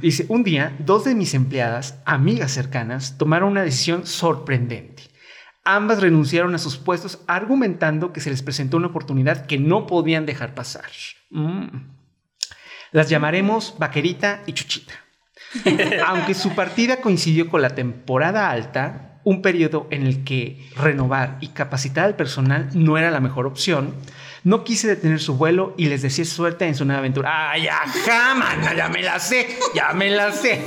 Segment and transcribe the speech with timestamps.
[0.00, 5.04] Dice, un día, dos de mis empleadas, amigas cercanas, tomaron una decisión sorprendente.
[5.64, 10.24] Ambas renunciaron a sus puestos argumentando que se les presentó una oportunidad que no podían
[10.24, 10.86] dejar pasar.
[11.30, 11.66] Mm.
[12.92, 14.94] Las llamaremos Vaquerita y Chuchita.
[16.06, 21.48] Aunque su partida coincidió con la temporada alta, un periodo en el que renovar y
[21.48, 23.94] capacitar al personal no era la mejor opción,
[24.48, 27.50] no quise detener su vuelo y les decía suerte en su nueva aventura.
[27.50, 28.72] ¡Ay, ajá, mana!
[28.74, 30.64] Ya me la sé, ya me la sé.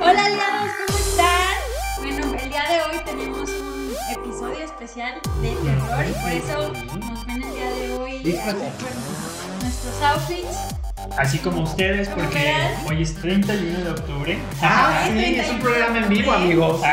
[0.00, 1.54] Hola aliados, ¿cómo están?
[1.98, 6.72] Bueno, el día de hoy tenemos un episodio especial de terror y por eso
[7.06, 10.74] nos ven el día de hoy con nuestros outfits.
[11.18, 12.54] Así como ustedes, porque
[12.88, 14.38] hoy es 31 de octubre.
[14.62, 16.80] Ah, sí, sí, es un programa en vivo, amigos.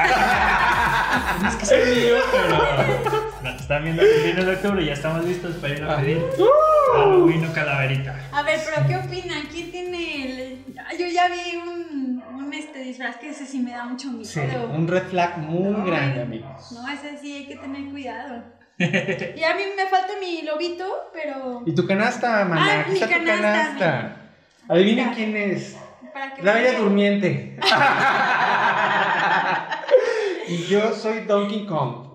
[1.48, 3.21] Es que sea mío, pero
[3.52, 6.22] nos están viendo el 31 de octubre y ya estamos listos para ir a pedir
[6.94, 8.16] Halloween o calaverita.
[8.32, 9.44] A ver, pero ¿qué opinan?
[9.52, 10.66] ¿Quién tiene el...?
[10.80, 14.26] Ah, Yo ya vi un, un este disfraz que ese sí me da mucho miedo.
[14.26, 14.40] Sí,
[14.74, 16.72] un red flag muy grande, amigos.
[16.72, 18.44] No, ese sí hay que tener cuidado.
[18.78, 21.64] y a mí me falta mi lobito, pero...
[21.66, 22.68] ¿Y tu canasta, mamá?
[22.70, 24.16] Ah, mi está tu canasta, canasta.
[24.68, 25.78] Adivinen quién es.
[26.42, 26.80] La Bella.
[26.80, 27.58] Durmiente.
[30.48, 32.11] y yo soy Donkey Kong.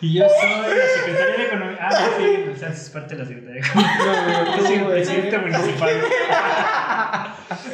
[0.00, 1.78] Y yo soy la secretaria de Economía.
[1.80, 4.44] Ah, sí, pues haces parte de la secretaría de Economía.
[4.44, 6.02] No, Yo soy el presidente municipal.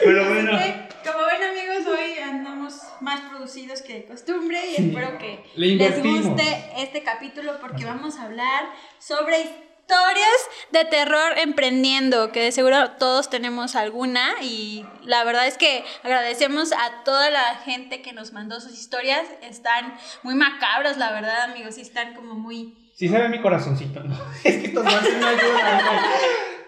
[0.05, 5.45] Pero bueno, Como ven amigos, hoy andamos más producidos que de costumbre y espero que
[5.57, 8.67] Le les guste este capítulo porque vamos a hablar
[8.99, 15.59] sobre historias de terror emprendiendo, que de seguro todos tenemos alguna y la verdad es
[15.59, 21.12] que agradecemos a toda la gente que nos mandó sus historias, están muy macabras la
[21.12, 22.75] verdad amigos, y están como muy...
[22.95, 24.15] Sí se ve mi corazoncito, ¿no?
[24.45, 25.81] Es que estos más no ayudan.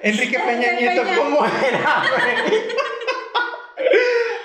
[0.02, 1.02] Enrique Peña Nieto.
[1.16, 2.62] ¿cómo era, güey?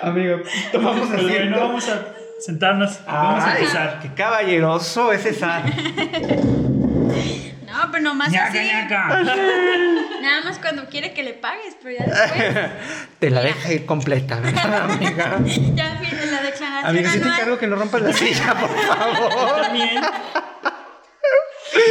[0.00, 0.38] Amigo,
[0.72, 1.34] tomamos asiento.
[1.34, 3.04] bueno, vamos a sentarnos.
[3.04, 4.00] Vamos a empezar.
[4.00, 5.64] Qué caballeroso ese Sad.
[7.80, 9.08] No, pero nomás Ñaca, así, ñaca.
[10.22, 12.70] nada más cuando quiere que le pagues, pero ya después...
[13.18, 15.38] Te la deja ir completa, ¿verdad, amiga?
[15.74, 19.62] Ya viene la declaración Amiga, sí te encargo que no rompas la silla, por favor.
[19.62, 20.02] También.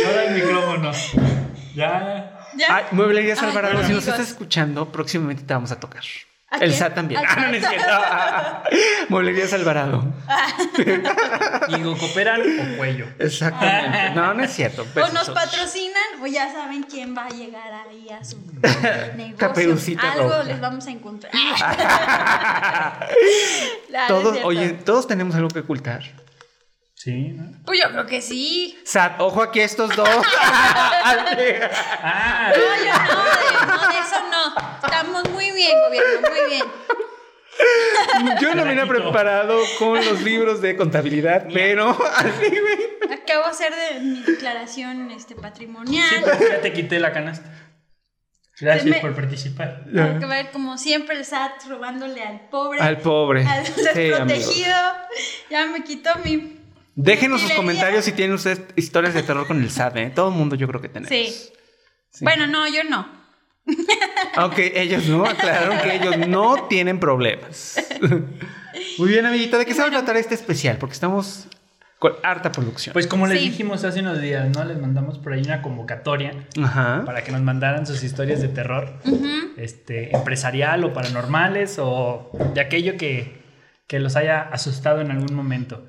[0.06, 0.92] Ahora el micrófono.
[1.74, 2.36] Ya.
[2.56, 2.76] ¿Ya?
[2.76, 6.04] Ay, Mueblerías Alvarado, si nos estás escuchando, próximamente te vamos a tocar.
[6.52, 6.74] ¿A El?
[6.74, 7.20] SAT también.
[7.20, 7.94] ¿Al Ah, no, no es cierto.
[9.10, 10.04] Mueblerías Alvarado.
[11.76, 13.06] Digo, ¿cooperan o cuello?
[13.20, 14.16] Exactamente.
[14.16, 14.82] No, no es cierto.
[14.82, 15.14] o Besos.
[15.14, 18.38] nos patrocinan o ya saben quién va a llegar ahí a su
[19.16, 19.38] negocio.
[19.38, 20.44] Caperucita Algo roja.
[20.44, 21.32] les vamos a encontrar.
[24.08, 26.02] Todos, oye, todos tenemos algo que ocultar.
[27.02, 27.54] Sí, ¿no?
[27.66, 28.78] Pues yo creo que sí.
[28.84, 30.10] SAT, ojo aquí estos dos.
[31.02, 34.88] Ah, No, yo no, de, no, de eso no.
[34.88, 36.66] Estamos muy bien, gobierno, muy bien.
[38.42, 43.14] Yo no la vine preparado con los libros de contabilidad, pero así, güey.
[43.22, 46.10] Acabo de hacer de mi declaración este, patrimonial.
[46.10, 47.50] Sí, pero ya te quité la canasta.
[48.60, 49.84] Gracias Pues me- por participar.
[49.98, 52.80] Hay que ver como siempre el SAT robándole al pobre.
[52.82, 53.46] Al pobre.
[53.48, 54.18] al Sí, desprotegido.
[54.76, 55.08] amigos.
[55.50, 56.59] ya me quitó mi.
[57.02, 60.12] Déjenos sus comentarios si tienen ustedes historias de terror con el SAT, ¿eh?
[60.14, 61.10] Todo el mundo yo creo que tenemos.
[61.10, 61.34] Sí.
[62.12, 62.24] Sí.
[62.26, 63.08] Bueno, no, yo no.
[64.36, 67.78] Aunque ellos no aclararon que ellos no tienen problemas.
[68.98, 70.78] Muy bien, amiguita, ¿de qué se va a tratar este especial?
[70.78, 71.48] Porque estamos
[72.00, 72.92] con harta producción.
[72.94, 73.50] Pues como les Sí.
[73.50, 74.64] dijimos hace unos días, ¿no?
[74.66, 77.04] Les mandamos por ahí una convocatoria Ajá.
[77.06, 78.94] para que nos mandaran sus historias de terror,
[79.58, 83.42] este, empresarial o paranormales o de aquello que,
[83.88, 85.86] que los haya asustado en algún momento.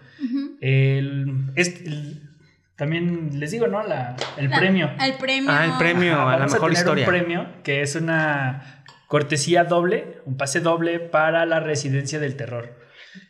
[0.61, 2.31] El- es- el-
[2.77, 3.83] también les digo, ¿no?
[3.83, 4.91] La- el La- premio.
[5.01, 5.51] El premio.
[5.53, 6.15] Ah, el premio.
[6.15, 7.05] Ajá, a la mejor tener historia.
[7.05, 12.79] un premio que es una cortesía doble, un pase doble para la residencia del terror.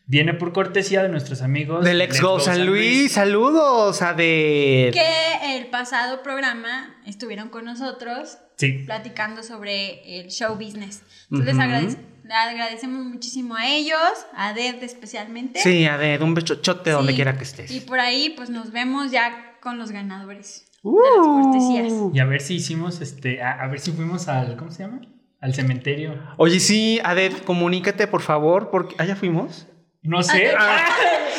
[0.06, 3.12] Viene por cortesía de nuestros amigos Del ex Go San Luis.
[3.12, 4.90] Saludos a de.
[4.92, 8.82] Que el pasado programa estuvieron con nosotros Sí.
[8.84, 11.02] platicando sobre el show business.
[11.30, 11.98] Entonces, les, le
[12.30, 13.98] agradecemos muchísimo a ellos,
[14.34, 15.60] a Ded especialmente.
[15.60, 17.16] Sí, a de un bechochote donde Sí.
[17.16, 17.70] quiera que estés.
[17.70, 21.42] Y por ahí, pues nos vemos ya con los ganadores de las Uh.
[21.42, 21.92] cortesías.
[22.14, 25.00] Y a ver si hicimos, este, a, a ver si fuimos al, ¿cómo se llama?
[25.40, 26.18] Al cementerio.
[26.36, 28.94] Oye, sí, Aded, comunícate, por favor, porque.
[28.98, 29.66] ¿Ah, ya fuimos?
[30.02, 30.54] No sé.
[30.58, 30.88] Ah,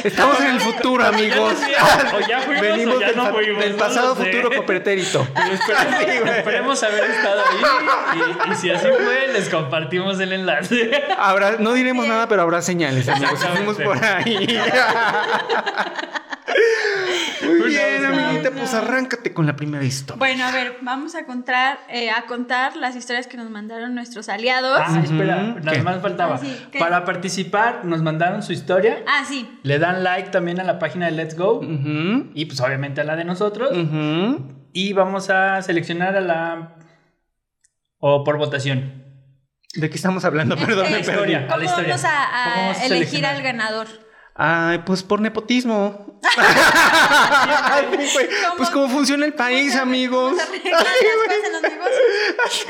[0.04, 1.56] estamos en el futuro, amigos.
[1.62, 5.28] Ya o ya fuimos Venimos o ya del, no fuimos, del pasado futuro copretérito.
[5.52, 8.22] Esperemos, esperemos haber estado ahí.
[8.48, 10.92] Y, y si así fue, les compartimos el enlace.
[11.18, 13.40] Habrá, no diremos nada, pero habrá señales, amigos.
[13.40, 14.48] Fuimos por ahí.
[17.44, 18.30] Muy bien, Pues, amiguita.
[18.50, 20.18] amiga, pues arráncate con la primera historia.
[20.20, 24.30] Bueno, a ver, vamos a contar, eh, a contar las historias que nos mandaron nuestros
[24.30, 24.80] aliados.
[24.84, 25.82] Ah, espera, Ujú, nada ¿qué?
[25.84, 26.36] más faltaba.
[26.36, 26.80] Ah, sí, ¿qué?
[26.80, 29.04] Para participar, nos mandaron su historia.
[29.08, 29.50] Ah, sí.
[29.64, 31.62] Le dan like también a la página de Let's Go.
[32.34, 33.72] Y pues obviamente a la de nosotros.
[34.74, 36.76] Y vamos a seleccionar a la.
[38.00, 39.00] O por votación.
[39.76, 40.56] ¿De qué estamos hablando?
[40.66, 41.40] Perdón, Eh, historia.
[41.40, 41.90] a ¿Cómo la historia.
[41.96, 43.88] vamos a, a ¿Cómo vamos a elegir al ganador?
[44.36, 46.20] Ay, pues por nepotismo.
[46.38, 48.14] Ay, pues,
[48.46, 48.58] ¿Cómo?
[48.58, 50.34] pues cómo funciona el país, amigos.
[50.34, 52.66] ¿Cómo se arreglan las cosas en los negocios?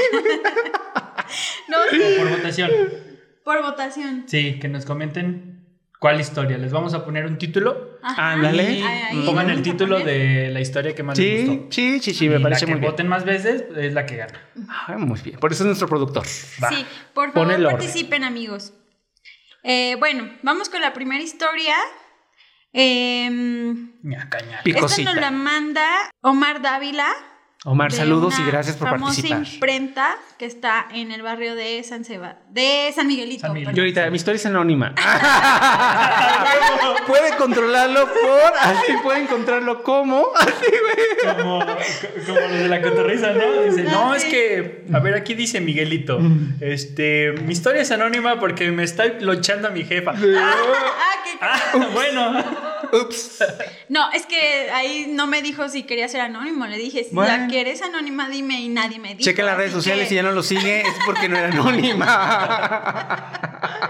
[1.67, 2.71] no, sí, Por votación.
[3.43, 4.23] por votación.
[4.27, 5.65] Sí, que nos comenten
[5.99, 6.57] cuál historia.
[6.57, 7.99] Les vamos a poner un título.
[8.03, 8.83] Ándale.
[9.25, 11.67] Pongan el título de la historia que más les Sí, gustó.
[11.71, 12.91] sí, sí, sí, me Y parece la que muy bien.
[12.91, 14.39] voten más veces es la que gana.
[14.87, 15.39] Ay, muy bien.
[15.39, 16.23] Por eso es nuestro productor.
[16.63, 16.69] Va.
[16.69, 17.77] Sí, por Pon favor el orden.
[17.77, 18.73] participen amigos.
[19.63, 21.75] Eh, bueno, vamos con la primera historia.
[22.73, 24.63] Em, Ñaca, ñaca.
[24.63, 24.85] Pico.
[24.85, 25.87] esta nos la manda
[26.21, 27.07] Omar Dávila.
[27.65, 29.53] Omar, saludos y gracias por famosa participar.
[29.53, 33.41] imprenta que está en el barrio de San Seba, de San Miguelito.
[33.45, 33.55] San.
[33.75, 34.95] Yo ahorita, mi historia es anónima.
[37.05, 41.35] Puede controlarlo por, así puede encontrarlo como, así, güey.
[41.37, 43.61] Como, como lo de la cotorriza, ¿no?
[43.63, 46.19] Dice, no, Ah, es que, a ver, aquí dice Miguelito,
[46.59, 50.13] este, mi historia es anónima porque me está lochando a mi jefa.
[50.15, 50.53] Ah,
[51.23, 52.43] que- Ah, bueno.
[52.93, 53.39] Ups.
[53.89, 56.67] No, es que ahí no me dijo si quería ser anónimo.
[56.67, 57.31] Le dije, si Bueno.
[57.35, 59.21] ya que eres anónima, dime y nadie me dijo.
[59.21, 63.31] Chequen las redes sociales que- y ya no lo sigue, es porque no era anónima.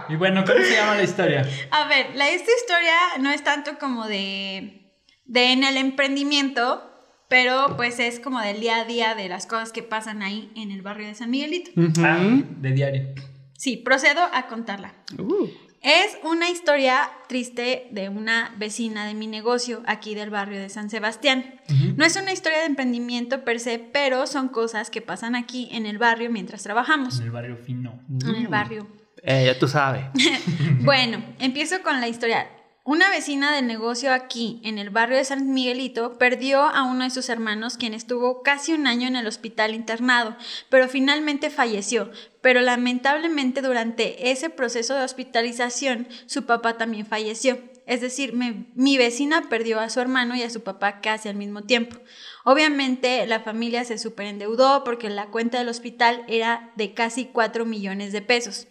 [0.09, 1.47] Y bueno, ¿cómo se llama la historia?
[1.71, 4.91] A ver, la, esta historia no es tanto como de,
[5.25, 6.83] de en el emprendimiento,
[7.29, 10.71] pero pues es como del día a día de las cosas que pasan ahí en
[10.71, 11.71] el barrio de San Miguelito.
[11.99, 13.15] Ah, de diario.
[13.57, 14.95] Sí, procedo a contarla.
[15.17, 15.47] Uh,
[15.81, 20.92] Es una historia triste de una vecina de mi negocio aquí del barrio de San
[20.92, 21.60] Sebastián.
[21.95, 25.88] No es una historia de emprendimiento per se, pero son cosas que pasan aquí en
[25.88, 27.18] el barrio mientras trabajamos.
[27.18, 28.00] En el barrio fino.
[28.10, 28.88] En el barrio.
[29.24, 30.06] eh, ya tú sabes.
[30.83, 32.48] Bueno, empiezo con la historia.
[32.83, 37.12] Una vecina del negocio aquí, en el barrio de San Miguelito, perdió a uno de
[37.12, 40.36] sus hermanos, quien estuvo casi un año en el hospital internado,
[40.68, 42.10] pero finalmente falleció.
[42.42, 47.60] Pero lamentablemente durante ese proceso de hospitalización, su papá también falleció.
[47.86, 51.62] Es decir, mi vecina perdió a su hermano y a su papá casi al mismo
[51.62, 51.98] tiempo.
[52.44, 58.12] Obviamente la familia se superendeudó porque la cuenta del hospital era de casi 4 millones
[58.12, 58.68] de pesos.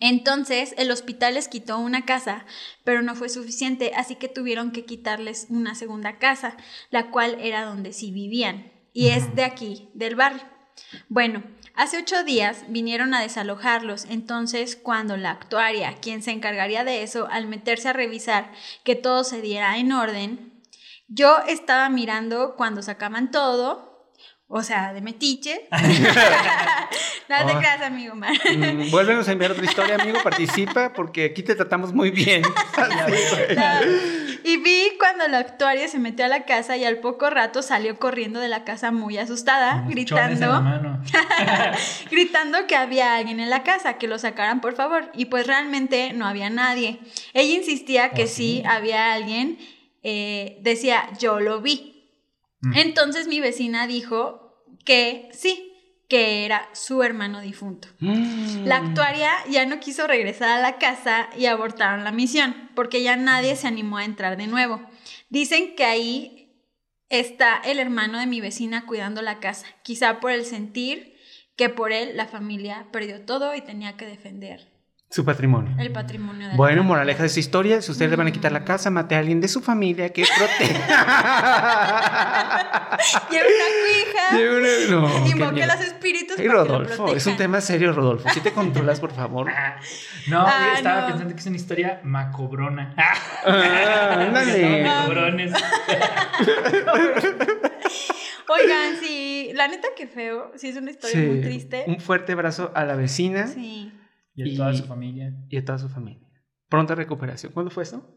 [0.00, 2.46] Entonces el hospital les quitó una casa,
[2.84, 6.56] pero no fue suficiente, así que tuvieron que quitarles una segunda casa,
[6.90, 10.42] la cual era donde sí vivían, y es de aquí, del barrio.
[11.08, 11.44] Bueno,
[11.74, 17.28] hace ocho días vinieron a desalojarlos, entonces cuando la actuaria, quien se encargaría de eso,
[17.30, 18.52] al meterse a revisar
[18.84, 20.62] que todo se diera en orden,
[21.08, 23.89] yo estaba mirando cuando sacaban todo,
[24.52, 25.68] o sea, de metiche.
[25.70, 27.58] no te Oh.
[27.58, 28.32] creas, amigo Mar.
[28.56, 30.18] Mm, Vuélvenos a enviar otra historia, amigo.
[30.22, 32.42] Participa porque aquí te tratamos muy bien.
[34.42, 37.98] Y vi cuando la actuaria se metió a la casa y al poco rato salió
[37.98, 41.02] corriendo de la casa muy asustada, gritando, mano.
[42.10, 45.10] gritando que había alguien en la casa, que lo sacaran por favor.
[45.14, 47.00] Y pues realmente no había nadie.
[47.34, 48.32] Ella insistía que ¿Oh, sí?
[48.32, 48.62] sí?
[48.66, 49.58] había alguien,
[50.02, 52.08] eh, decía, yo lo vi.
[52.62, 52.76] Mm.
[52.78, 54.39] Entonces mi vecina dijo
[54.84, 55.72] que sí,
[56.08, 57.88] que era su hermano difunto.
[58.00, 58.64] Mm.
[58.64, 63.16] La actuaria ya no quiso regresar a la casa y abortaron la misión, porque ya
[63.16, 64.80] nadie se animó a entrar de nuevo.
[65.28, 66.40] Dicen que ahí
[67.08, 71.16] está el hermano de mi vecina cuidando la casa, quizá por el sentir
[71.56, 74.70] que por él la familia perdió todo y tenía que defender
[75.12, 75.74] Su patrimonio.
[75.80, 78.52] el patrimonio de la Bueno, moraleja de esta historia, si ustedes le van a quitar
[78.52, 80.86] la casa, mate a alguien de su familia que proteja.
[83.28, 85.66] Lleva una cuija, Lleva una- no, invoque miedo.
[85.66, 88.28] los espíritus Ay, para que lo Rodolfo, es un tema serio, Rodolfo.
[88.28, 89.50] Si te controlas, por favor.
[90.28, 91.06] No, Ah, estaba no.
[91.08, 92.94] pensando que es una historia macobrona.
[92.96, 93.14] Ah,
[94.28, 94.84] ándale.
[94.86, 95.52] Macobrones.
[98.48, 101.82] Oigan, sí, la neta que feo, sí es una historia Sí, muy triste.
[101.88, 103.92] Un fuerte abrazo a la vecina Sí.
[104.46, 105.32] Y a toda Y- su familia.
[105.48, 106.26] y a toda su familia.
[106.68, 107.52] Pronta recuperación.
[107.52, 108.16] ¿Cuándo fue eso?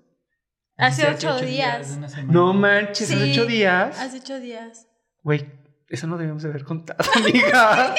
[0.78, 1.98] Hace Hace ocho días.
[2.28, 4.00] No manches, hace ocho días.
[4.00, 4.88] Hace ocho días.
[5.22, 5.46] Güey,
[5.90, 7.96] eso no debemos de haber contado, amiga.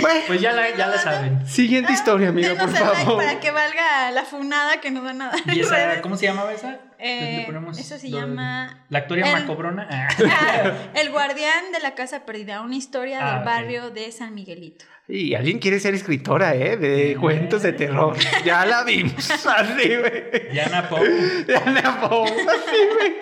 [0.00, 1.46] bueno, Pues ya la, ya la saben.
[1.46, 3.16] siguiente historia, amiga, por like favor.
[3.18, 5.40] para que valga la funada que nos van a dar.
[5.56, 6.80] ¿Y esa, cómo se llamaba esa?
[7.04, 7.46] Eh,
[7.78, 9.88] eso se llama La Actoria El- Macobrona.
[9.90, 10.08] Ah.
[10.30, 13.44] Ah, El guardián de la casa perdida, una historia Ah, del ok.
[13.44, 14.84] barrio de San Miguelito.
[15.08, 16.76] Y alguien quiere ser escritora, ¿eh?
[16.76, 18.16] De cuentos de terror.
[18.44, 19.30] Ya la vimos.
[19.30, 20.50] Así, güey.
[20.52, 21.08] Diana Poe.
[21.44, 22.30] De Ana Poe.
[22.30, 23.14] Así, güey.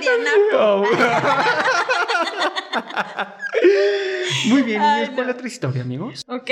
[0.00, 0.30] Diana.
[4.46, 5.32] Muy bien, Ay, ¿y cuál no.
[5.32, 6.24] otra historia, amigos?
[6.28, 6.50] Ok,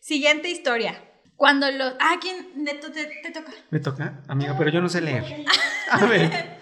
[0.00, 1.00] siguiente historia.
[1.36, 1.94] Cuando los...
[2.00, 2.48] Ah, ¿quién?
[2.56, 3.52] Neto, te, te toca.
[3.70, 5.44] Me toca, amiga, pero yo no sé leer.
[5.90, 6.58] A ver.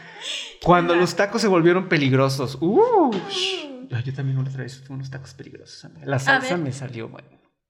[0.62, 2.58] Cuando los tacos se volvieron peligrosos.
[2.60, 3.10] Uh,
[3.88, 6.06] yo, también una otra vez tuve unos tacos peligrosos, amiga.
[6.06, 7.28] La salsa me salió bueno.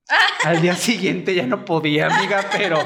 [0.44, 2.78] Al día siguiente ya no podía, amiga, pero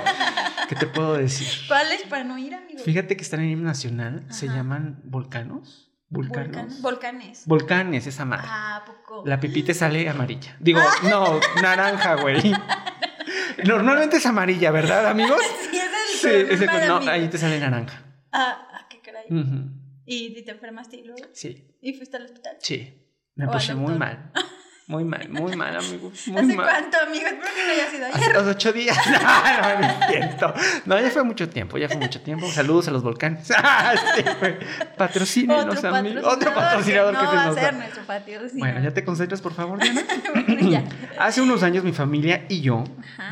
[0.68, 1.48] ¿qué te puedo decir?
[1.68, 2.82] ¿Cuáles para no ir, amigo?
[2.82, 5.90] Fíjate que están en el himno nacional, se llaman volcanos.
[6.10, 6.50] Volcan-
[6.82, 7.46] Volcanes.
[7.46, 8.46] Volcanes, esa madre.
[8.48, 9.22] Ah, ¿a poco.
[9.26, 10.54] La pipita sale amarilla.
[10.60, 12.40] Digo, no, naranja, güey.
[13.64, 15.40] Normalmente es amarilla, ¿verdad, amigos?
[15.70, 18.02] Sí, es Sí, el de no, ahí te sale naranja.
[18.32, 19.24] Ah, ah, qué caray.
[20.06, 21.22] ¿Y te enfermaste y luego?
[21.32, 22.56] Sí, ¿Y fuiste al hospital?
[22.60, 23.00] sí.
[23.34, 24.30] Me O puse muy mal.
[24.86, 26.28] Muy mal, muy mal, amigos.
[26.28, 26.66] Muy ¿Hace mal.
[26.66, 27.24] cuánto, amigo?
[27.26, 28.34] Espero que no haya sido Hace ayer.
[28.34, 28.98] los ocho días.
[29.06, 30.54] No, no, no es cierto.
[30.84, 32.50] No, ya fue mucho tiempo, ya fue mucho tiempo.
[32.50, 33.50] Saludos a los volcanes.
[33.56, 34.22] Ah, sí.
[34.98, 36.24] Patrocínenos, Otro amigos.
[36.24, 37.72] Otro patrocinador que, que, no se va a ser da.
[37.72, 38.58] nuestro patrocinador.
[38.58, 40.02] Bueno, ya te concentras, por favor, Diana.
[40.34, 40.84] Bueno, ya.
[41.18, 42.84] Hace unos años mi familia y yo,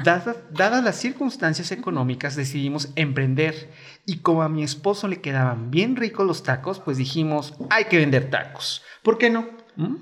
[0.04, 3.70] dadas las circunstancias económicas, decidimos emprender.
[4.06, 7.98] Y como a mi esposo le quedaban bien ricos los tacos, pues dijimos, hay que
[7.98, 8.82] vender tacos.
[9.02, 9.48] ¿Por qué no?
[9.76, 9.96] ¿Mm?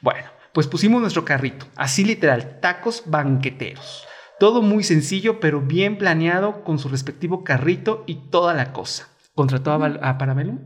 [0.00, 4.06] Bueno, pues pusimos nuestro carrito, así literal, tacos banqueteros.
[4.40, 9.06] Todo muy sencillo, pero bien planeado con su respectivo carrito y toda la cosa.
[9.34, 10.60] ¿Contrató a, a Parabellum?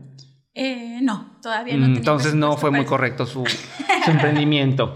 [0.53, 4.93] Eh, no, todavía no Mm, tenía Entonces no fue muy correcto su, su emprendimiento.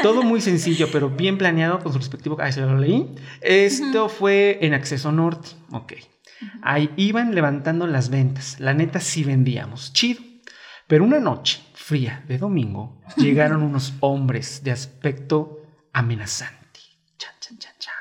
[0.00, 2.36] Todo muy sencillo, pero bien planeado con su respectivo.
[2.40, 3.12] Ahí se lo leí.
[3.40, 5.48] Esto fue en Acceso Norte.
[5.72, 5.94] Ok.
[6.62, 8.60] Ahí iban levantando las ventas.
[8.60, 9.92] La neta sí vendíamos.
[9.92, 10.22] Chido.
[10.86, 11.60] Pero una noche
[11.90, 15.58] fría de domingo llegaron unos hombres de aspecto
[15.92, 16.78] amenazante.
[17.18, 17.94] Chan, chan, chan, chan.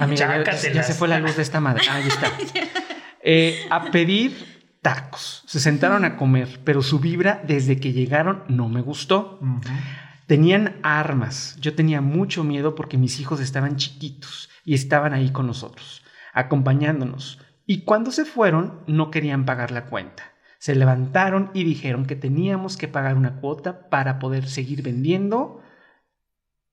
[0.00, 1.82] Amiga, ya- ya, se fue la luz de esta madre.
[1.90, 2.32] Ahí está.
[3.24, 4.32] Eh, a pedir
[4.82, 5.44] tacos.
[5.46, 9.38] Se sentaron a comer, pero su vibra desde que llegaron no me gustó.
[10.26, 11.56] Tenían armas.
[11.60, 16.02] Yo tenía mucho miedo porque mis hijos estaban chiquitos y estaban ahí con nosotros,
[16.32, 17.38] acompañándonos.
[17.64, 20.31] Y cuando se fueron, no querían pagar la cuenta.
[20.62, 25.60] Se levantaron y dijeron que teníamos que pagar una cuota para poder seguir vendiendo.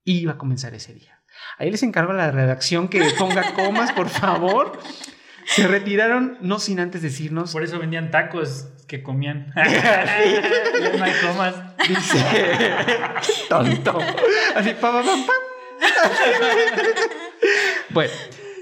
[0.03, 1.24] Y iba a comenzar ese día.
[1.58, 4.77] Ahí les encargo a la redacción que ponga comas, por favor.
[5.48, 9.48] Se retiraron, no sin antes decirnos, Por eso vendían tacos que comían.
[9.55, 11.55] no hay comas.
[11.88, 12.24] dice,
[13.50, 13.98] tonto.
[14.55, 15.34] Así, pa, pa, pa, pa.
[17.89, 18.13] Bueno,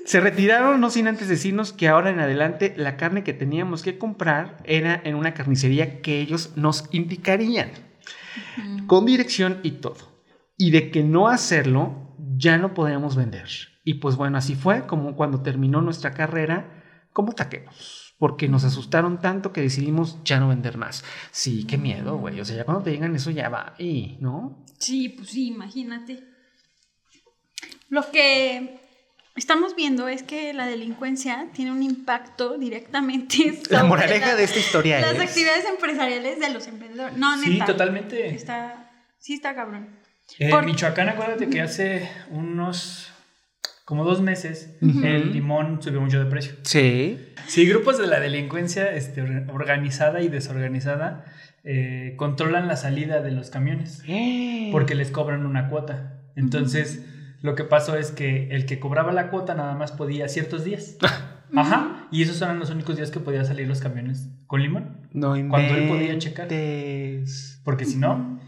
[0.07, 3.97] se retiraron no sin antes decirnos que ahora en adelante la carne que teníamos que
[3.97, 7.71] comprar era en una carnicería que ellos nos indicarían,
[8.87, 10.23] con dirección y todo.
[10.57, 13.49] Y de que no hacerlo, ya no podíamos vender.
[13.83, 18.15] Y pues bueno, así fue como cuando terminó nuestra carrera como taqueros.
[18.17, 21.03] Porque nos asustaron tanto que decidimos ya no vender más.
[21.31, 22.39] Sí, qué miedo, güey.
[22.39, 23.75] O sea, ya cuando te digan eso ya va.
[23.77, 24.63] Y, ¿no?
[24.79, 26.23] Sí, pues sí, imagínate.
[27.89, 28.86] Lo que
[29.37, 34.43] estamos viendo es que la delincuencia tiene un impacto directamente La sobre moraleja la- de
[34.43, 35.21] esta historia las es...
[35.21, 37.17] actividades empresariales de los emprendedores.
[37.17, 37.65] No, Sí, neta.
[37.67, 38.27] totalmente.
[38.29, 39.89] Está, sí está cabrón.
[40.39, 43.11] En Por- Michoacán, acuérdate que hace unos
[43.85, 46.53] como dos meses el limón subió mucho de precio.
[46.63, 47.17] Sí.
[47.47, 51.23] Sí, grupos de la delincuencia este, or- organizada y desorganizada
[51.63, 54.03] eh, controlan la salida de los camiones
[54.73, 56.19] porque les cobran una cuota.
[56.35, 57.01] Entonces,
[57.47, 60.97] lo que pasó es que el que cobraba la cuota nada más podía ciertos días.
[61.55, 62.07] Ajá.
[62.11, 65.07] Y esos eran los únicos días que podían salir los camiones con limón.
[65.13, 66.51] No Cuando él podía checar.
[66.51, 67.61] inventes.
[67.63, 68.39] Porque si no.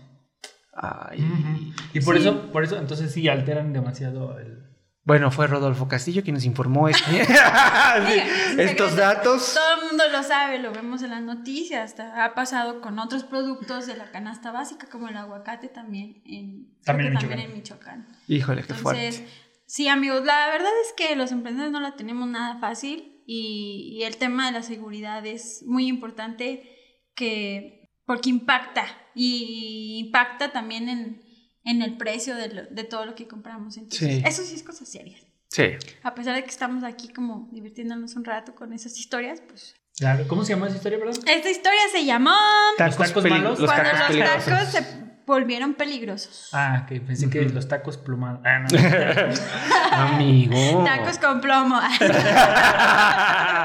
[0.74, 1.74] Ay.
[1.94, 2.22] Y por Sí.
[2.22, 4.69] eso, por eso, entonces sí alteran demasiado el.
[5.06, 7.22] Bueno, fue Rodolfo Castillo quien nos informó este-
[8.58, 9.54] estos datos.
[9.56, 11.92] Todo el mundo lo sabe, lo vemos en las noticias.
[11.92, 16.66] hasta ha pasado con otros productos de la canasta básica, como el aguacate también en,
[16.66, 18.08] creo También que en también en Michoacán.
[18.28, 19.34] Híjole, qué Entonces, fuerte.
[19.66, 24.04] sí, amigos, la verdad es que los emprendedores no la tenemos nada fácil y, y
[24.04, 26.76] el tema de la seguridad es muy importante
[27.16, 31.22] que, porque impacta y impacta también en,
[31.64, 33.78] en el precio de, lo- de todo lo que compramos.
[33.78, 34.24] Entonces, Sí.
[34.26, 35.22] eso sí es cosas serias.
[35.50, 35.64] Sí.
[36.04, 39.76] A pesar de que estamos aquí como divirtiéndonos un rato con esas historias, pues...
[39.98, 40.26] Claro.
[40.28, 41.16] ¿Cómo se llama esa historia, perdón?
[41.28, 42.32] Esta historia se llamó...
[42.78, 43.60] tacos peli- malos?
[43.60, 44.46] Los cuando tacos los peligrosos.
[44.46, 46.50] tacos se volvieron peligrosos.
[46.54, 48.40] Ah, que pensé que los tacos plumados.
[48.46, 48.68] Ah, no.
[49.92, 50.84] Amigo.
[50.86, 51.80] Tacos con plomo.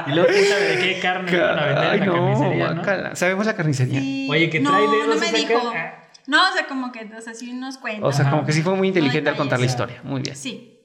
[0.07, 2.73] y luego quién sabe de qué carne iban a vender Ay, en la no, carnicería,
[3.09, 3.15] ¿no?
[3.15, 3.99] Sabemos la carnicería.
[3.99, 4.27] Sí.
[4.29, 5.71] Oye, que no, trae dedos no me esa dijo.
[5.71, 6.01] cara.
[6.27, 8.05] No, o sea, como que, o sea, sí nos cuenta.
[8.05, 10.01] O sea, como que sí fue muy inteligente al contar la historia.
[10.03, 10.35] Muy bien.
[10.35, 10.79] Sí.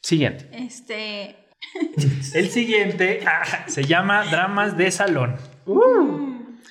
[0.00, 0.48] Siguiente.
[0.52, 1.36] Este.
[2.34, 3.20] El siguiente
[3.66, 5.36] se llama Dramas de Salón.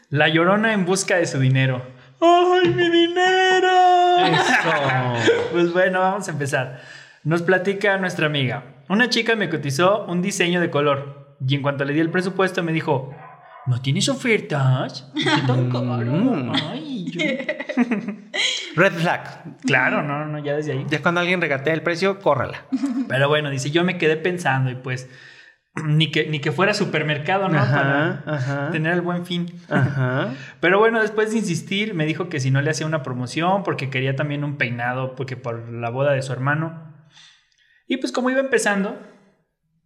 [0.10, 1.86] La llorona en busca de su dinero.
[2.22, 4.18] ¡Ay, mi dinero!
[4.26, 5.34] Eso.
[5.52, 6.82] Pues bueno, vamos a empezar.
[7.24, 8.64] Nos platica nuestra amiga.
[8.90, 12.64] Una chica me cotizó un diseño de color y en cuanto le di el presupuesto
[12.64, 13.16] me dijo,
[13.66, 15.12] ¿no tienes ofertas?
[15.16, 16.12] ¿Qué tan caro?
[16.12, 16.52] Mm.
[16.54, 17.22] Ay, yo-
[18.76, 19.58] Red flag.
[19.66, 20.86] Claro, no, no, ya desde ahí.
[20.90, 22.66] Ya cuando alguien regatea el precio, córrala.
[23.08, 25.10] Pero bueno, dice, yo me quedé pensando y pues
[25.86, 27.60] ni que, ni que fuera supermercado, ¿no?
[27.60, 28.72] Ajá, Para ajá.
[28.72, 29.48] tener el buen fin.
[29.70, 30.34] Ajá.
[30.60, 33.90] Pero bueno, después de insistir, me dijo que si no le hacía una promoción porque
[33.90, 36.88] quería también un peinado, porque por la boda de su hermano.
[37.88, 39.00] Y pues como iba empezando,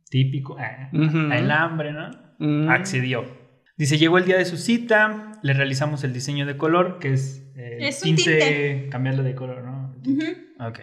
[0.09, 1.31] típico, ah, Ujú.
[1.31, 2.11] el hambre, ¿no?
[2.39, 2.69] Mm.
[2.69, 3.42] Accedió.
[3.83, 7.41] Dice, llegó el día de su cita, le realizamos el diseño de color, que es,
[7.57, 8.87] eh, Es un tinte.
[8.89, 9.93] cambiarle de color, ¿no?
[10.65, 10.79] Ok.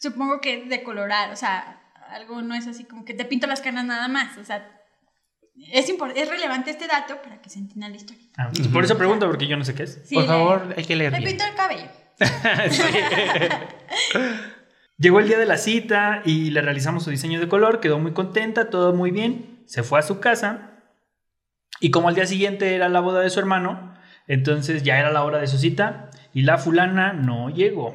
[0.00, 3.60] Supongo que de colorar, o sea, algo no es así como que te pinto las
[3.60, 4.68] canas nada más, o sea,
[5.72, 8.24] es, es relevante este dato para que se entienda la historia.
[8.36, 10.00] Ah, pues Por eso pregunto, porque yo no sé qué es.
[10.04, 11.30] Sí, Por le- favor, hay que leer Le bien.
[11.30, 11.86] pinto el cabello.
[14.98, 18.12] Llegó el día de la cita y le realizamos su diseño de color, quedó muy
[18.12, 20.69] contenta, todo muy bien, se fue a su casa
[21.80, 23.94] y como al día siguiente era la boda de su hermano,
[24.26, 27.94] entonces ya era la hora de su cita y la fulana no llegó.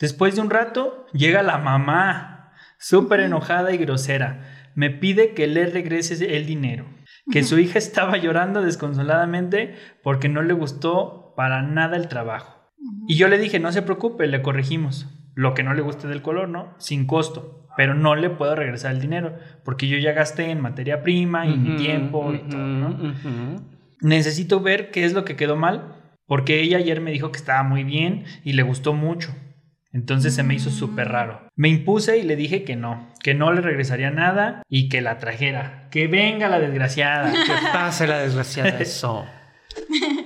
[0.00, 5.66] Después de un rato llega la mamá, súper enojada y grosera, me pide que le
[5.66, 6.86] regrese el dinero,
[7.30, 12.56] que su hija estaba llorando desconsoladamente porque no le gustó para nada el trabajo.
[13.08, 15.08] Y yo le dije, no se preocupe, le corregimos.
[15.34, 16.74] Lo que no le guste del color, ¿no?
[16.78, 17.65] Sin costo.
[17.76, 21.56] Pero no le puedo regresar el dinero, porque yo ya gasté en materia prima y
[21.56, 23.14] mi tiempo y todo, ¿no?
[24.00, 27.62] Necesito ver qué es lo que quedó mal, porque ella ayer me dijo que estaba
[27.62, 29.34] muy bien y le gustó mucho.
[29.92, 31.48] Entonces se me hizo súper raro.
[31.54, 35.16] Me impuse y le dije que no, que no le regresaría nada y que la
[35.16, 35.88] trajera.
[35.90, 37.32] Que venga la desgraciada.
[37.46, 39.24] Que pase la desgraciada eso.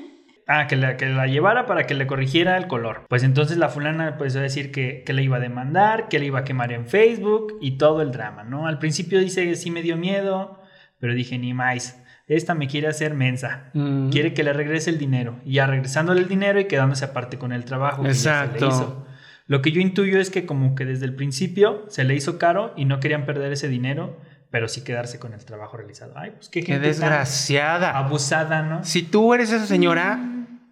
[0.53, 3.05] Ah, que la, que la llevara para que le corrigiera el color.
[3.09, 6.27] Pues entonces la fulana empezó a decir que, que le iba a demandar, que le
[6.27, 8.67] iba a quemar en Facebook y todo el drama, ¿no?
[8.67, 10.61] Al principio dice que sí me dio miedo,
[10.99, 12.03] pero dije ni más.
[12.27, 13.71] Esta me quiere hacer mensa.
[13.75, 14.11] Mm.
[14.11, 15.39] Quiere que le regrese el dinero.
[15.45, 18.03] Y ya regresándole el dinero y quedándose aparte con el trabajo.
[18.03, 18.69] que ya se le Exacto.
[18.69, 19.07] hizo.
[19.47, 22.73] Lo que yo intuyo es que como que desde el principio se le hizo caro
[22.77, 24.17] y no querían perder ese dinero,
[24.53, 26.13] pero sí quedarse con el trabajo realizado.
[26.17, 27.99] Ay, pues qué, Qué gente tan desgraciada.
[27.99, 28.85] abusada, ¿no?
[28.85, 30.21] Si tú eres esa señora,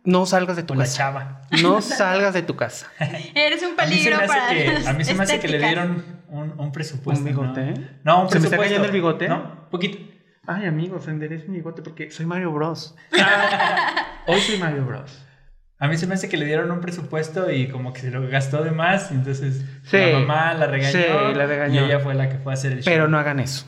[0.04, 0.96] no salgas de tu O la casa.
[0.96, 1.42] chava.
[1.62, 2.86] No salgas de tu casa.
[3.34, 5.40] Eres un A mí se peligro me hace para que, a mí se me hace
[5.40, 7.22] que le dieron un, un presupuesto.
[7.22, 7.72] ¿Un bigote?
[8.04, 8.62] No, No, un ¿Se me está presupuesto.
[8.62, 9.28] cayendo el bigote?
[9.28, 9.98] No, poquito.
[10.46, 12.94] Ay, amigos, enderece mi bigote porque soy Mario Bros.
[14.26, 15.24] Hoy soy Mario Bros.
[15.80, 18.26] A mí se me hace que le dieron un presupuesto y como que se lo
[18.28, 19.10] gastó de más.
[19.12, 19.96] Entonces Sí.
[19.98, 20.90] la mamá la regañó.
[20.90, 21.82] Sí, la regañó.
[21.82, 22.92] Y ella fue la que fue a hacer el show.
[22.92, 23.66] Pero no hagan eso.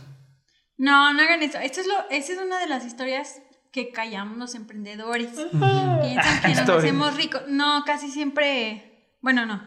[0.77, 1.59] No, no hagan eso.
[1.59, 3.41] Esto es lo, esa es una de las historias
[3.73, 5.29] que callamos los emprendedores.
[5.29, 7.43] Piensan que nos hacemos ricos.
[7.49, 9.15] No, casi siempre.
[9.21, 9.63] Bueno, no.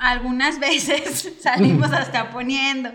[0.00, 2.90] Algunas veces salimos hasta poniendo.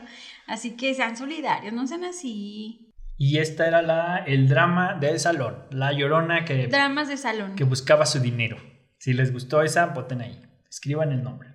[0.48, 2.92] Así que sean solidarios, no sean así.
[3.18, 5.66] Y esta era la, el drama del salón.
[5.70, 7.56] La llorona que, Dramas de salón.
[7.56, 8.58] que buscaba su dinero.
[8.98, 10.42] Si les gustó esa, voten ahí.
[10.70, 11.50] Escriban el nombre.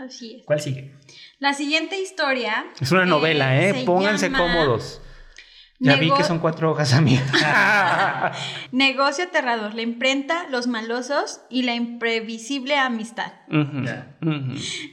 [0.00, 0.44] Así es.
[0.44, 0.94] ¿Cuál sigue?
[1.40, 2.66] La siguiente historia.
[2.80, 3.74] Es una eh, novela, ¿eh?
[3.74, 5.02] se Pónganse llama cómodos.
[5.80, 8.32] Ya vi que son cuatro hojas, amiga.
[8.72, 13.32] Negocio aterrador, la imprenta, los malosos y la imprevisible amistad.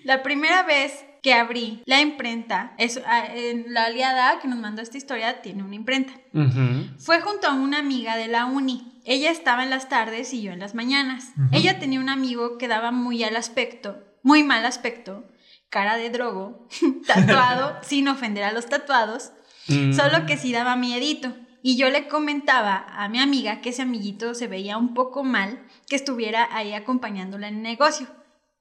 [0.05, 4.81] La primera vez que abrí la imprenta, es, ah, en la aliada que nos mandó
[4.81, 6.13] esta historia tiene una imprenta.
[6.33, 6.87] Ujú.
[6.99, 9.01] Fue junto a una amiga de la uni.
[9.03, 11.33] Ella estaba en las tardes y yo en las mañanas.
[11.51, 15.25] Ella tenía un amigo que daba muy al aspecto, muy mal aspecto,
[15.69, 16.67] cara de drogo,
[17.07, 19.31] tatuado, sin ofender a los tatuados,
[19.67, 19.93] Mm.
[19.93, 21.35] solo que sí daba miedito.
[21.63, 25.59] Y yo le comentaba a mi amiga que ese amiguito se veía un poco mal
[25.89, 28.07] que estuviera ahí acompañándola en el negocio.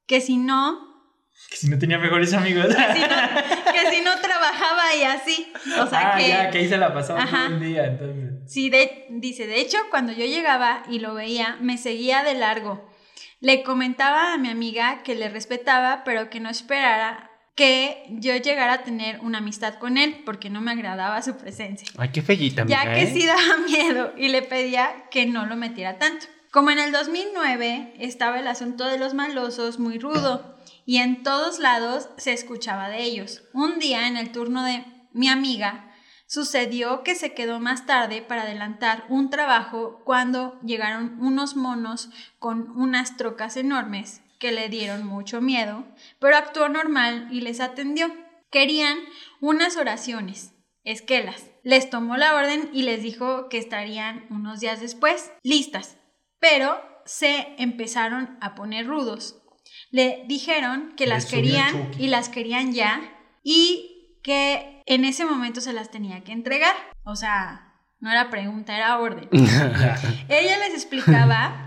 [0.06, 0.80] Que si no,
[1.50, 2.66] Que si no tenía mejores amigos.
[2.66, 5.52] si no- que si no trabajaba y así.
[5.80, 6.28] O sea ah, que.
[6.28, 7.46] ya, que ahí se la pasaba Ajá.
[7.46, 8.50] todo el día, entonces.
[8.52, 12.88] Sí, de- dice, de hecho, cuando yo llegaba y lo veía, me seguía de largo.
[13.40, 18.74] Le comentaba a mi amiga que le respetaba, pero que no esperara que yo llegara
[18.74, 21.88] a tener una amistad con él, porque no me agradaba su presencia.
[21.96, 23.12] Ay, qué fellita, amiga, Ya que ¿eh?
[23.12, 26.26] sí daba miedo y le pedía que no lo metiera tanto.
[26.52, 31.58] Como en el 2009 estaba el asunto de los malosos muy rudo y en todos
[31.58, 33.42] lados se escuchaba de ellos.
[33.54, 35.90] Un día en el turno de mi amiga
[36.26, 42.70] sucedió que se quedó más tarde para adelantar un trabajo cuando llegaron unos monos con
[42.76, 45.84] unas trocas enormes que le dieron mucho miedo,
[46.18, 48.14] pero actuó normal y les atendió.
[48.50, 48.98] Querían
[49.40, 50.52] unas oraciones,
[50.84, 51.50] esquelas.
[51.62, 55.96] Les tomó la orden y les dijo que estarían unos días después listas,
[56.38, 59.42] pero se empezaron a poner rudos.
[59.90, 65.72] Le dijeron que las querían y las querían ya y que en ese momento se
[65.72, 66.74] las tenía que entregar.
[67.04, 69.28] O sea, no era pregunta, era orden.
[70.28, 71.65] Ella les explicaba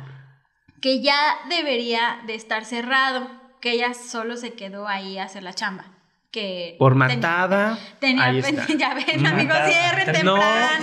[0.81, 3.29] que ya debería de estar cerrado,
[3.61, 5.99] que ella solo se quedó ahí a hacer la chamba
[6.31, 8.65] que por matada tenía, ahí está.
[8.77, 10.37] ya ven amigos cierren temprano.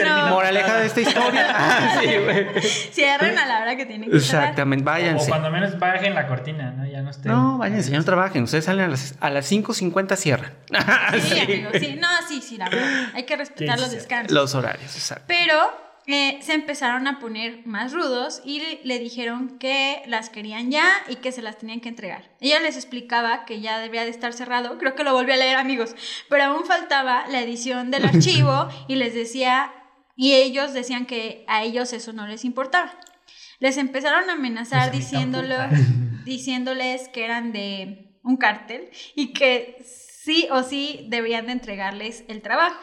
[0.05, 1.57] no, moraleja de esta historia.
[1.97, 5.27] Sí, cierren a la hora que tienen que exactamente váyanse.
[5.27, 8.43] O, cuando menos bajen la cortina no ya no estén no váyanse ya no trabajen.
[8.43, 10.53] Ustedes salen a las, a las 5.50 cierran.
[11.13, 11.41] Sí, sí.
[11.41, 11.97] amigos sí.
[11.99, 13.11] No sí sí la verdad.
[13.15, 14.33] Hay que respetar los descansos.
[14.33, 15.25] Los horarios exacto.
[15.29, 20.89] Pero eh, se empezaron a poner más rudos y le dijeron que las querían ya
[21.09, 22.31] y que se las tenían que entregar.
[22.41, 25.57] Ella les explicaba que ya debía de estar cerrado, creo que lo volví a leer
[25.57, 25.97] amigos,
[26.29, 29.73] pero aún faltaba la edición del archivo y les decía,
[30.15, 32.93] y ellos decían que a ellos eso no les importaba.
[33.59, 35.57] Les empezaron a amenazar diciéndolo,
[36.25, 42.43] diciéndoles que eran de un cártel y que sí o sí debían de entregarles el
[42.43, 42.81] trabajo.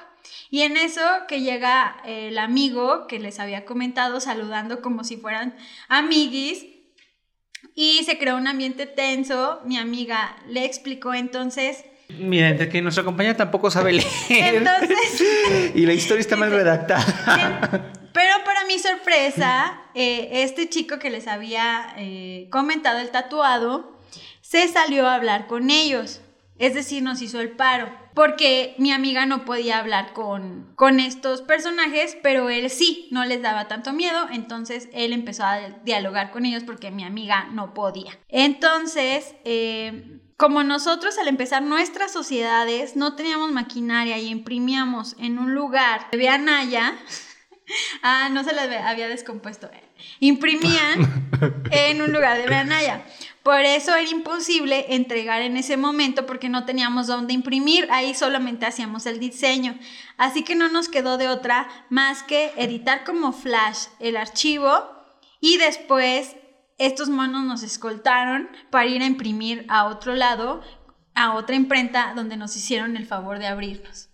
[0.50, 5.56] Y en eso que llega el amigo que les había comentado saludando como si fueran
[5.88, 6.66] amiguis
[7.76, 9.62] y se creó un ambiente tenso.
[9.66, 11.86] Mi amiga le explicó entonces
[12.20, 14.08] Miren, de que nuestra compañera tampoco sabe leer.
[14.30, 15.24] Entonces.
[15.76, 17.04] y la historia está mal redactada.
[18.14, 24.00] Pero para mi sorpresa, eh, este chico que les había eh, comentado el tatuado
[24.42, 26.22] se salió a hablar con ellos.
[26.60, 28.03] Es decir, nos hizo el paro.
[28.13, 33.41] Porque mi amiga no podía hablar con, con estos personajes, pero él sí, no les
[33.41, 34.28] daba tanto miedo.
[34.32, 38.17] Entonces él empezó a dialogar con ellos porque mi amiga no podía.
[38.30, 45.54] Entonces, eh, como nosotros al empezar nuestras sociedades no teníamos maquinaria y imprimíamos en un
[45.54, 46.95] lugar de Anaya,
[48.04, 49.69] ah, no se les había descompuesto.
[50.19, 51.32] Imprimían
[51.71, 53.06] en un lugar de Anaya.
[53.43, 58.65] Por eso era imposible entregar en ese momento porque no teníamos dónde imprimir, ahí solamente
[58.65, 59.77] hacíamos el diseño.
[60.17, 64.71] Así que no nos quedó de otra más que editar como flash el archivo
[65.41, 66.38] y después
[66.77, 70.62] estos monos nos escoltaron para ir a imprimir a otro lado,
[71.13, 74.10] a otra imprenta donde nos hicieron el favor de abrirnos.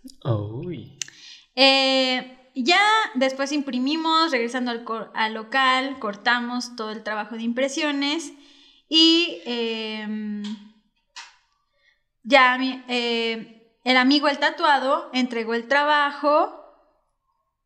[1.55, 2.81] Eh, ya
[3.13, 8.33] después imprimimos, regresando al, al local, cortamos todo el trabajo de impresiones
[8.89, 10.43] y em,
[12.23, 16.55] ya eh, el amigo, el tatuado, entregó el trabajo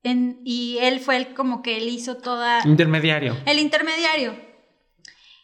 [0.03, 2.59] y él fue el como que él hizo toda...
[2.65, 3.37] Intermediario.
[3.45, 4.35] El intermediario.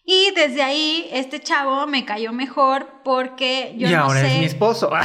[0.03, 4.91] Y desde ahí este chavo me cayó mejor porque yo y ahora es mi esposo.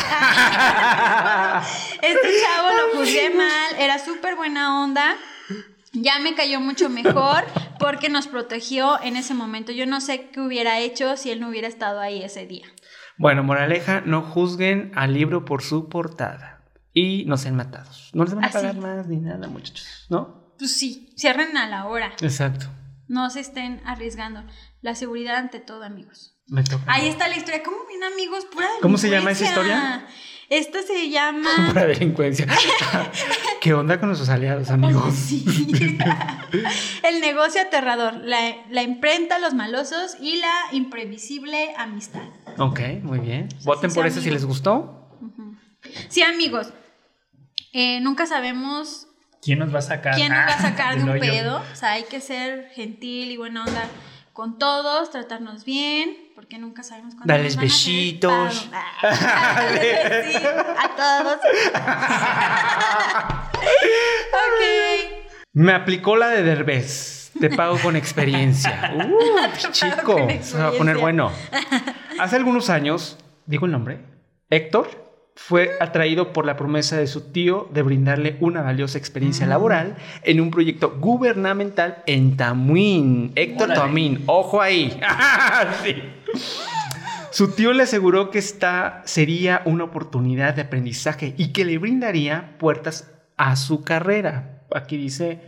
[2.03, 5.17] este chavo lo juzgué mal, era súper buena onda
[5.95, 7.45] ya me cayó mucho mejor
[7.79, 9.73] porque nos protegió en ese momento.
[9.73, 12.67] Yo no sé qué hubiera hecho si él no hubiera estado ahí ese día.
[13.17, 18.11] Bueno, moraleja, no juzguen al libro por su portada y no sean matados.
[18.13, 20.55] No les van a pagar más ni nada, muchachos, ¿no?
[20.59, 22.13] Pues sí, cierren a la hora.
[22.21, 22.67] Exacto.
[23.07, 24.45] No se estén arriesgando.
[24.81, 26.41] La seguridad ante todo, amigos.
[26.47, 26.85] Me toca.
[26.87, 27.63] Ahí está la historia.
[27.63, 28.45] ¿Cómo bien, amigos?
[28.47, 30.07] Pura ¿Cómo se llama esa historia?
[30.49, 31.73] Esta se llama.
[31.75, 32.47] Delincuencia.
[33.61, 35.15] ¿Qué onda con nuestros aliados, amigos?
[35.15, 35.45] Sí.
[37.03, 42.23] El negocio aterrador, la, imprenta, los malosos y la imprevisible amistad.
[42.59, 43.49] Ok, muy bien.
[43.65, 45.09] Voten por eso si les gustó.
[46.09, 46.73] Sí, amigos.
[47.73, 49.09] Eh, nunca sabemos
[49.45, 50.15] ¿Quién nos va a sacar?
[50.15, 51.63] ¿Quién nos va a sacar de un pedo?
[51.71, 53.85] O sea, hay que ser gentil y buena onda
[54.33, 58.69] con todos, tratarnos bien, porque nunca sabemos cuándo Darles besitos.
[59.03, 61.37] a todos.
[64.33, 64.63] ok.
[65.53, 67.33] Me aplicó la de Derbez.
[67.39, 68.93] Te pago con experiencia.
[69.05, 70.29] Uh, chico.
[70.41, 71.33] Se va a poner bueno.
[72.21, 73.99] Hace algunos años, digo el nombre,
[74.51, 75.04] Héctor
[75.37, 79.49] fue atraído por la promesa de su tío de brindarle una valiosa experiencia mm.
[79.49, 83.33] laboral en un proyecto gubernamental en Tamuín.
[83.35, 84.99] Héctor Tamuín, ojo ahí.
[87.31, 92.57] Su tío le aseguró que esta sería una oportunidad de aprendizaje y que le brindaría
[92.59, 94.65] puertas a su carrera.
[94.73, 95.41] Aquí dice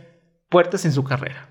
[0.49, 1.47] puertas en su carrera.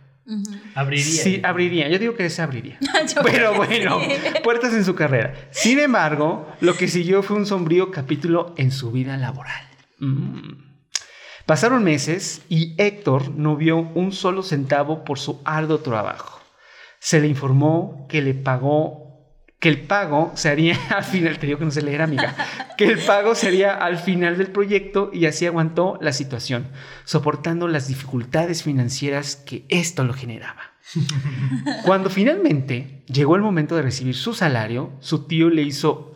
[0.74, 1.22] Abriría.
[1.22, 1.88] Sí, abriría.
[1.88, 2.78] Yo digo que se abriría.
[3.14, 4.08] Yo Pero bueno, sí.
[4.44, 5.34] puertas en su carrera.
[5.50, 9.68] Sin embargo, lo que siguió fue un sombrío capítulo en su vida laboral.
[9.98, 10.66] Mm.
[11.46, 16.40] Pasaron meses y Héctor no vio un solo centavo por su arduo trabajo.
[16.98, 19.05] Se le informó que le pagó
[19.66, 21.82] que el pago se haría al final, te que no se
[22.78, 26.68] que el pago sería al final del proyecto y así aguantó la situación,
[27.04, 30.76] soportando las dificultades financieras que esto lo generaba.
[31.84, 36.14] Cuando finalmente llegó el momento de recibir su salario, su tío le hizo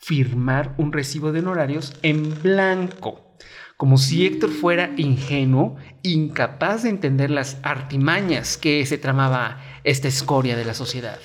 [0.00, 3.36] firmar un recibo de honorarios en blanco,
[3.76, 10.56] como si Héctor fuera ingenuo, incapaz de entender las artimañas que se tramaba esta escoria
[10.56, 11.20] de la sociedad.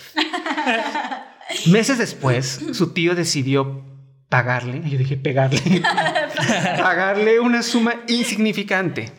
[1.67, 3.83] Meses después, su tío decidió
[4.29, 5.61] pagarle, yo dije pegarle,
[6.77, 9.11] pagarle una suma insignificante,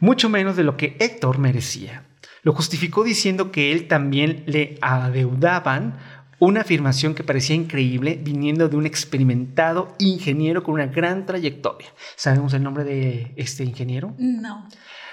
[0.00, 2.04] mucho menos de lo que Héctor merecía.
[2.42, 5.98] Lo justificó diciendo que él también le adeudaban
[6.38, 11.88] una afirmación que parecía increíble viniendo de un experimentado ingeniero con una gran trayectoria.
[12.14, 14.14] ¿Sabemos el nombre de este ingeniero?
[14.18, 14.68] No.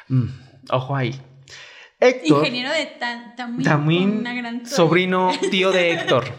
[0.10, 0.28] Mm,
[0.70, 1.20] ojo ahí.
[2.04, 2.40] Héctor.
[2.40, 6.26] Ingeniero de tan, Tamuín, Tamuín, con una gran sobrino, tío de Héctor.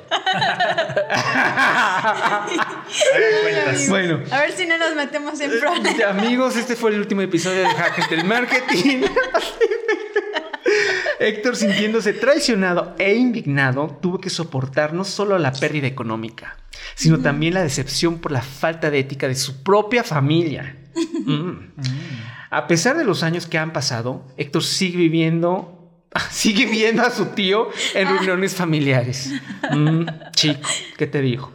[3.88, 6.00] Bueno, A ver si no nos metemos en problemas.
[6.08, 9.02] amigos, este fue el último episodio de Hackers del Marketing.
[11.18, 16.56] Héctor, sintiéndose traicionado e indignado, tuvo que soportar no solo la pérdida económica,
[16.94, 20.76] sino también la decepción por la falta de ética de su propia familia.
[21.24, 21.72] Mm.
[22.54, 25.90] A pesar de los años que han pasado, Héctor sigue viviendo,
[26.30, 29.32] sigue viendo a su tío en reuniones familiares.
[29.72, 31.50] Mm, chico, ¿qué te digo?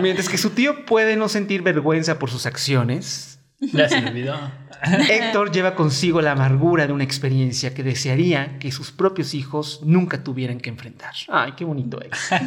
[0.00, 3.40] Mientras que su tío puede no sentir vergüenza por sus acciones,
[3.72, 4.36] Ya se me olvidó.
[5.08, 10.22] Héctor lleva consigo la amargura de una experiencia que desearía que sus propios hijos nunca
[10.22, 11.14] tuvieran que enfrentar.
[11.28, 12.38] Ay, qué bonito Héctor.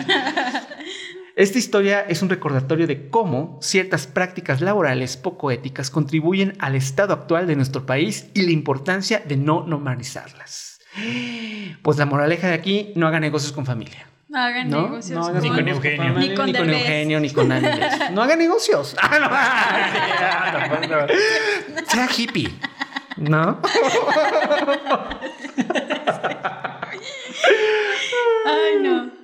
[1.35, 7.13] Esta historia es un recordatorio de cómo ciertas prácticas laborales poco éticas contribuyen al estado
[7.13, 10.79] actual de nuestro país y la importancia de no normalizarlas.
[11.81, 14.07] Pues la moraleja de aquí, no haga negocios con familia.
[14.29, 14.83] No hagan ¿No?
[14.83, 15.19] negocios.
[15.19, 16.13] No hagan Ni con Eugenio.
[16.13, 16.69] Ni con ni con.
[16.69, 17.69] Eugenio, ni con nadie.
[18.13, 18.95] No haga negocios.
[19.01, 19.19] Ah,
[20.87, 21.05] no.
[21.85, 22.49] Sea hippie.
[23.17, 23.59] ¿No?
[28.45, 29.14] Ay, no.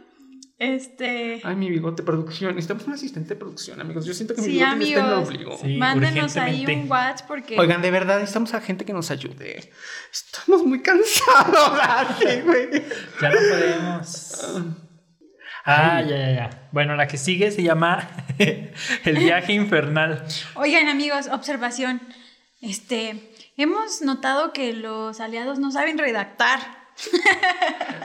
[0.64, 1.42] Este.
[1.44, 2.54] Ay, mi bigote producción.
[2.54, 4.06] Necesitamos un asistente de producción, amigos.
[4.06, 5.28] Yo siento que mi Sí, bigote me está en el amigos.
[5.30, 5.58] ombligo.
[5.58, 5.78] Sí.
[5.78, 6.84] Mándenos ahí urgentemente.
[6.84, 7.60] un WhatsApp porque.
[7.60, 9.72] Oigan, de verdad, necesitamos a gente que nos ayude.
[10.14, 12.70] Estamos muy cansados, Dani, güey.
[13.20, 14.48] Ya no podemos.
[15.66, 16.68] Ah, ya, ya, ya.
[16.72, 20.26] Bueno, la que sigue se llama El viaje infernal.
[20.54, 22.02] Oigan, amigos, observación.
[22.62, 23.32] Este.
[23.58, 26.81] Hemos notado que los aliados no saben redactar.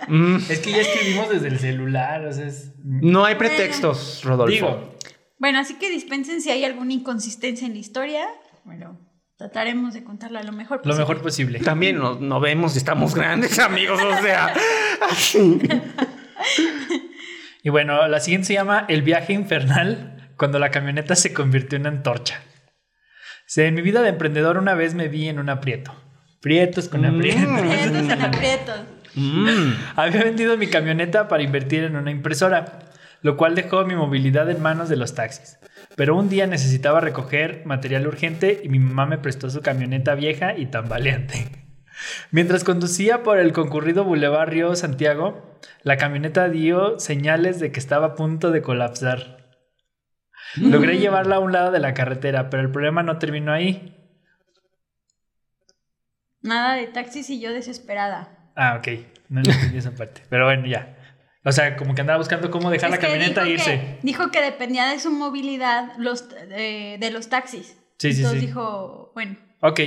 [0.09, 2.73] Mm, Es que ya escribimos desde el celular, o sea, es...
[2.85, 4.53] no hay pretextos, Rodolfo.
[4.55, 4.99] Digo,
[5.39, 8.25] Bueno, así que dispensen si hay alguna inconsistencia en la historia.
[8.65, 9.01] Bueno,
[9.37, 10.99] trataremos de contarla lo mejor lo posible.
[11.01, 11.59] mejor posible.
[11.61, 14.01] También no, no vemos y estamos grandes, amigos.
[14.03, 14.55] O sea,
[15.11, 15.59] así.
[17.63, 21.89] Y bueno, la siguiente se llama El viaje infernal, cuando la camioneta se convirtió en
[21.89, 22.41] antorcha.
[23.57, 25.93] En mi vida de emprendedor una vez me vi en un aprieto.
[26.41, 27.05] Prietos con Mm.
[27.17, 27.43] aprietos.
[27.59, 28.81] Aprietos en aprietos.
[29.15, 29.73] Mm.
[29.97, 32.81] Había vendido mi camioneta para invertir en una impresora,
[33.23, 35.59] lo cual dejó mi movilidad en manos de los taxis.
[35.97, 40.57] Pero un día necesitaba recoger material urgente y mi mamá me prestó su camioneta vieja
[40.57, 41.51] y tambaleante.
[42.31, 48.09] Mientras conducía por el concurrido Boulevard Río Santiago, la camioneta dio señales de que estaba
[48.09, 49.39] a punto de colapsar.
[50.57, 53.96] Logré llevarla a un lado de la carretera, pero el problema no terminó ahí.
[56.47, 58.29] Nada de taxis y yo desesperada.
[58.55, 58.89] Ah, ok.
[59.29, 60.23] No entendí esa parte.
[60.31, 60.97] Pero bueno, ya.
[61.45, 63.71] O sea, como que andaba buscando cómo dejar Es la camioneta e irse.
[63.71, 67.77] Que, dijo que dependía de su movilidad los, de, de los taxis.
[67.99, 68.47] Sí, sí, Entonces sí.
[68.47, 69.81] dijo, bueno, Ok.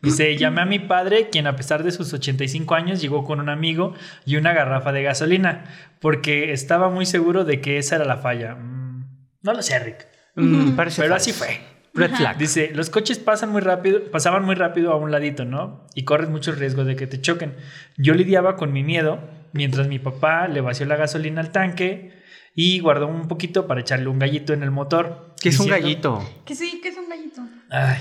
[0.00, 3.48] Dice, llamé a mi padre, quien a pesar de sus 85 años llegó con un
[3.48, 3.94] amigo
[4.24, 5.64] y una garrafa de gasolina,
[6.00, 8.54] porque estaba muy seguro de que esa era la falla.
[8.54, 9.04] Mm,
[9.42, 10.06] no lo sé, Rick.
[10.36, 11.30] Mm, parece Pero falso.
[11.30, 11.60] así fue.
[11.94, 12.38] Red flag.
[12.38, 15.86] Dice, los coches pasan muy rápido, pasaban muy rápido a un ladito, ¿no?
[15.94, 17.54] Y corres mucho riesgo de que te choquen.
[17.96, 19.20] Yo lidiaba con mi miedo
[19.52, 22.12] mientras mi papá le vació la gasolina al tanque
[22.54, 25.34] y guardó un poquito para echarle un gallito en el motor.
[25.40, 26.28] Que es un gallito.
[26.44, 27.42] que sí, que es un gallito.
[27.70, 28.00] Ay.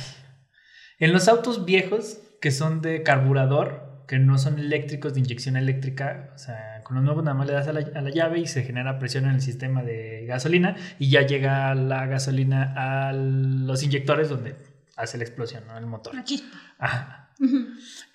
[0.99, 6.31] En los autos viejos que son de carburador, que no son eléctricos de inyección eléctrica,
[6.33, 8.47] o sea, con los nuevos nada más le das a la, a la llave y
[8.47, 13.83] se genera presión en el sistema de gasolina y ya llega la gasolina a los
[13.83, 14.55] inyectores donde
[14.95, 15.77] hace la explosión, ¿no?
[15.77, 16.13] El motor.
[16.13, 16.57] Una chispa.
[16.79, 17.27] Ajá.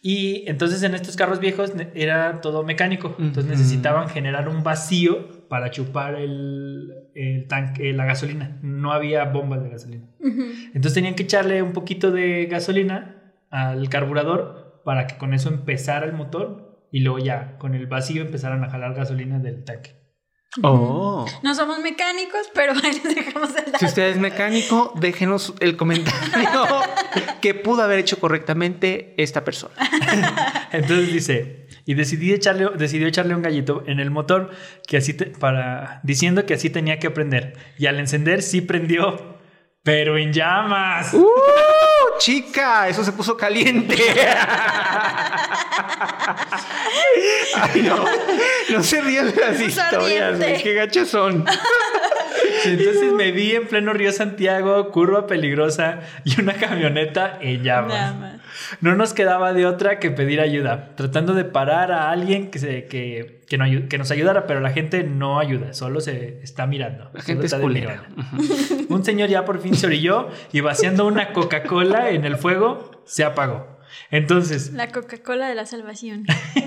[0.03, 3.15] Y entonces en estos carros viejos era todo mecánico.
[3.19, 8.59] Entonces necesitaban generar un vacío para chupar el, el tanque, la gasolina.
[8.63, 10.07] No había bombas de gasolina.
[10.21, 13.17] Entonces tenían que echarle un poquito de gasolina
[13.51, 18.23] al carburador para que con eso empezara el motor y luego ya con el vacío
[18.23, 20.03] empezaran a jalar gasolina del tanque.
[20.63, 21.25] Oh.
[21.43, 23.79] No somos mecánicos, pero ahí les dejamos el dato.
[23.79, 26.49] Si usted es mecánico, déjenos el comentario
[27.41, 29.75] que pudo haber hecho correctamente esta persona.
[30.73, 34.51] Entonces dice, y decidí echarle, decidió echarle un gallito en el motor
[34.87, 37.55] que así te- para diciendo que así tenía que aprender.
[37.79, 39.32] Y al encender sí prendió,
[39.83, 41.13] pero en llamas.
[41.15, 41.29] ¡Uh!
[42.19, 43.97] Chica, eso se puso caliente.
[47.55, 48.05] Ay, no.
[48.71, 50.63] No se rían de las historias, güey.
[50.63, 51.45] Qué gachos son.
[52.65, 58.15] Entonces me vi en pleno río Santiago, curva peligrosa y una camioneta en llamas.
[58.81, 62.87] No nos quedaba de otra que pedir ayuda, tratando de parar a alguien que, se,
[62.87, 66.67] que, que, no ayu- que nos ayudara, pero la gente no ayuda, solo se está
[66.67, 67.05] mirando.
[67.13, 68.05] La solo gente es culera.
[68.89, 73.25] Un señor ya por fin se orilló y vaciando una Coca-Cola en el fuego, se
[73.25, 73.73] apagó.
[74.11, 76.25] Entonces, La Coca-Cola de la salvación.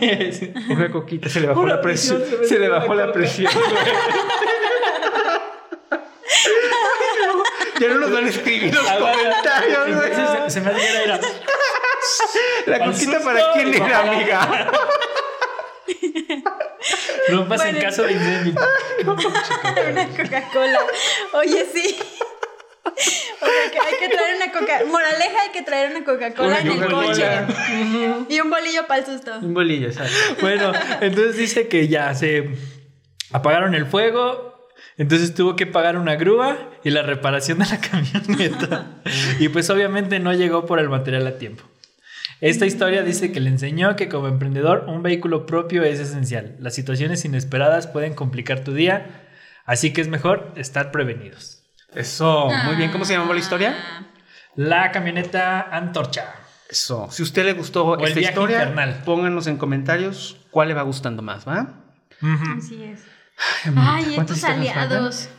[0.69, 2.19] Una coquita, se le bajó Una la presión.
[2.19, 3.51] presión, se le bajó la presión.
[7.79, 9.95] ya no nos van a escribir los comentarios.
[9.95, 10.09] güey.
[10.15, 11.19] se, se me hace que era-
[12.65, 13.21] La susto.
[13.23, 14.71] para quién era, amiga.
[17.29, 17.89] no pasa en Bueno.
[17.89, 18.53] caso de incendio.
[19.91, 20.79] una Coca-Cola.
[21.33, 21.97] Oye, sí.
[22.85, 24.81] O sea, que hay que traer una Coca...
[24.85, 27.47] Moraleja, hay que traer una Coca-Cola en el Coca-Cola.
[27.47, 28.25] coche.
[28.29, 29.33] Y un bolillo para el susto.
[29.39, 30.13] Un bolillo, ¿sabes?
[30.41, 32.49] Bueno, entonces dice que ya se
[33.31, 34.54] apagaron el fuego.
[34.97, 38.87] Entonces tuvo que pagar una grúa y la reparación de la camioneta.
[39.39, 41.63] Y pues obviamente no llegó por el material a tiempo.
[42.41, 46.55] Esta historia dice que le enseñó que como emprendedor un vehículo propio es esencial.
[46.59, 49.23] Las situaciones inesperadas pueden complicar tu día,
[49.65, 51.63] así que es mejor estar prevenidos.
[51.93, 52.91] Eso, muy bien.
[52.91, 53.75] ¿Cómo se llamaba la historia?
[54.55, 56.33] La camioneta antorcha.
[56.69, 57.07] Eso.
[57.09, 59.01] Si a usted le gustó esta historia, infernal.
[59.05, 61.73] pónganos en comentarios cuál le va gustando más, ¿va?
[62.57, 63.01] Así es.
[63.75, 65.29] Ay, ¿cuántas estos aliados.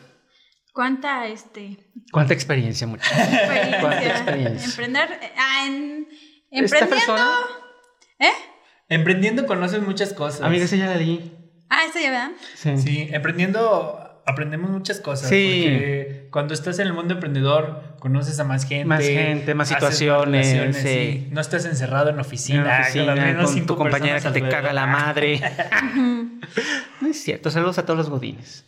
[0.72, 1.78] Cuánta, este,
[2.12, 3.16] ¿Cuánta experiencia, muchachos?
[3.18, 3.80] experiencia.
[3.80, 4.68] ¿Cuánta experiencia?
[4.68, 6.09] Emprender, ah, en,
[6.50, 6.96] Esta emprendiendo.
[6.96, 7.30] persona,
[8.18, 8.32] ¿Eh?
[8.88, 10.42] Emprendiendo conoces muchas cosas.
[10.42, 11.32] amiga, esa ya la leí.
[11.70, 12.30] Ah, esta ya, ¿verdad?
[12.54, 12.76] Sí.
[12.78, 15.28] Sí, emprendiendo aprendemos muchas cosas.
[15.28, 15.62] Sí.
[15.62, 18.84] Porque cuando estás en el mundo emprendedor, conoces a más gente.
[18.84, 21.28] Más gente, más situaciones, relaciones, sí.
[21.30, 24.72] No estás encerrado en la En oficina, oficina, con, cinco tu compañera que te caga
[24.72, 25.40] la madre.
[27.00, 27.50] no es cierto.
[27.50, 28.66] Saludos a todos los godines.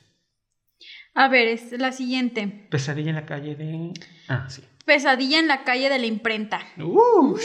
[1.15, 2.67] A ver, es la siguiente.
[2.71, 3.93] Pesadilla en la calle de.
[4.29, 4.63] Ah, sí.
[4.85, 6.61] Pesadilla en la calle de la imprenta.
[6.79, 7.43] Ush.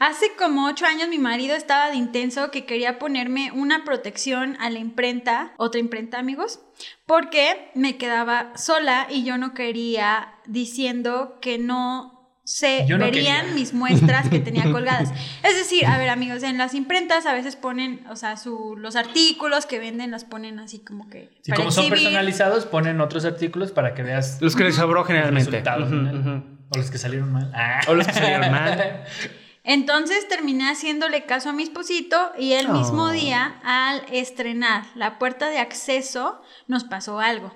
[0.00, 4.70] Hace como ocho años mi marido estaba de intenso que quería ponerme una protección a
[4.70, 6.60] la imprenta, otra imprenta amigos,
[7.04, 13.54] porque me quedaba sola y yo no quería diciendo que no se no verían quería.
[13.54, 15.10] mis muestras que tenía colgadas.
[15.42, 18.96] Es decir, a ver amigos, en las imprentas a veces ponen, o sea, su, los
[18.96, 21.28] artículos que venden los ponen así como que...
[21.42, 25.04] Sí, para como son personalizados, ponen otros artículos para que veas Los que les sobró
[25.04, 25.62] generalmente.
[26.72, 27.52] O los que salieron mal.
[27.54, 27.80] Ah.
[27.88, 29.04] O los que salieron mal.
[29.62, 33.10] Entonces terminé haciéndole caso a mi esposito y el mismo Oh.
[33.10, 37.52] día, al estrenar la puerta de acceso, nos pasó algo.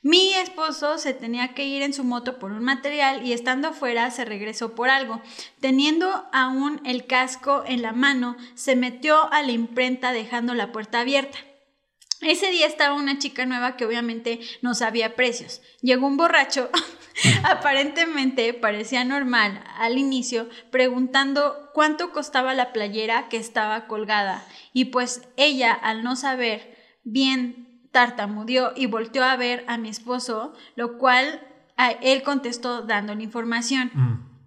[0.00, 4.10] Mi esposo se tenía que ir en su moto por un material y estando afuera
[4.12, 5.20] se regresó por algo.
[5.60, 11.00] Teniendo aún el casco en la mano, se metió a la imprenta dejando la puerta
[11.00, 11.38] abierta.
[12.20, 15.60] Ese día estaba una chica nueva que obviamente no sabía precios.
[15.82, 16.68] Llegó un borracho,
[17.44, 24.44] aparentemente parecía normal al inicio, preguntando cuánto costaba la playera que estaba colgada.
[24.72, 30.54] Y pues ella, al no saber bien, tartamudeó y volteó a ver a mi esposo,
[30.74, 31.40] lo cual
[31.76, 33.90] a él contestó dando la información.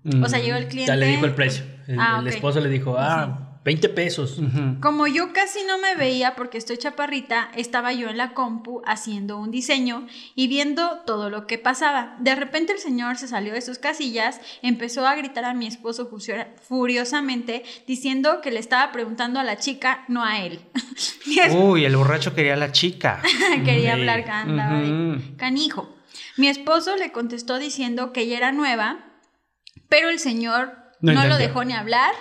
[0.03, 0.23] Mm.
[0.23, 0.91] O sea, llegó el cliente.
[0.91, 1.63] Ya le dijo el precio.
[1.87, 4.39] El, Ah, el esposo le dijo, ah, 20 pesos.
[4.81, 9.37] Como yo casi no me veía porque estoy chaparrita, estaba yo en la compu haciendo
[9.37, 12.15] un diseño y viendo todo lo que pasaba.
[12.19, 16.09] De repente el señor se salió de sus casillas, empezó a gritar a mi esposo
[16.67, 20.59] furiosamente diciendo que le estaba preguntando a la chica, no a él.
[21.53, 23.21] Uy, el borracho quería a la chica.
[23.63, 23.99] quería Sí.
[23.99, 25.37] hablar de Ujú.
[25.37, 25.95] canijo.
[26.37, 29.05] Mi esposo le contestó diciendo que ella era nueva,
[29.87, 32.13] pero el señor No no, lo dejó ni hablar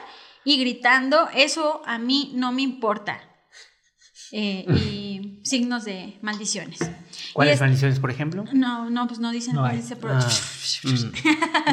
[0.45, 3.21] y gritando, eso a mí no me importa.
[4.33, 6.79] eh, y signos de maldiciones.
[7.33, 8.45] ¿Cuáles es- maldiciones, por ejemplo?
[8.53, 9.79] No, no, pues no dicen, No hay.
[9.79, 10.29] dice, pero- Ah,
[10.85, 10.89] mm,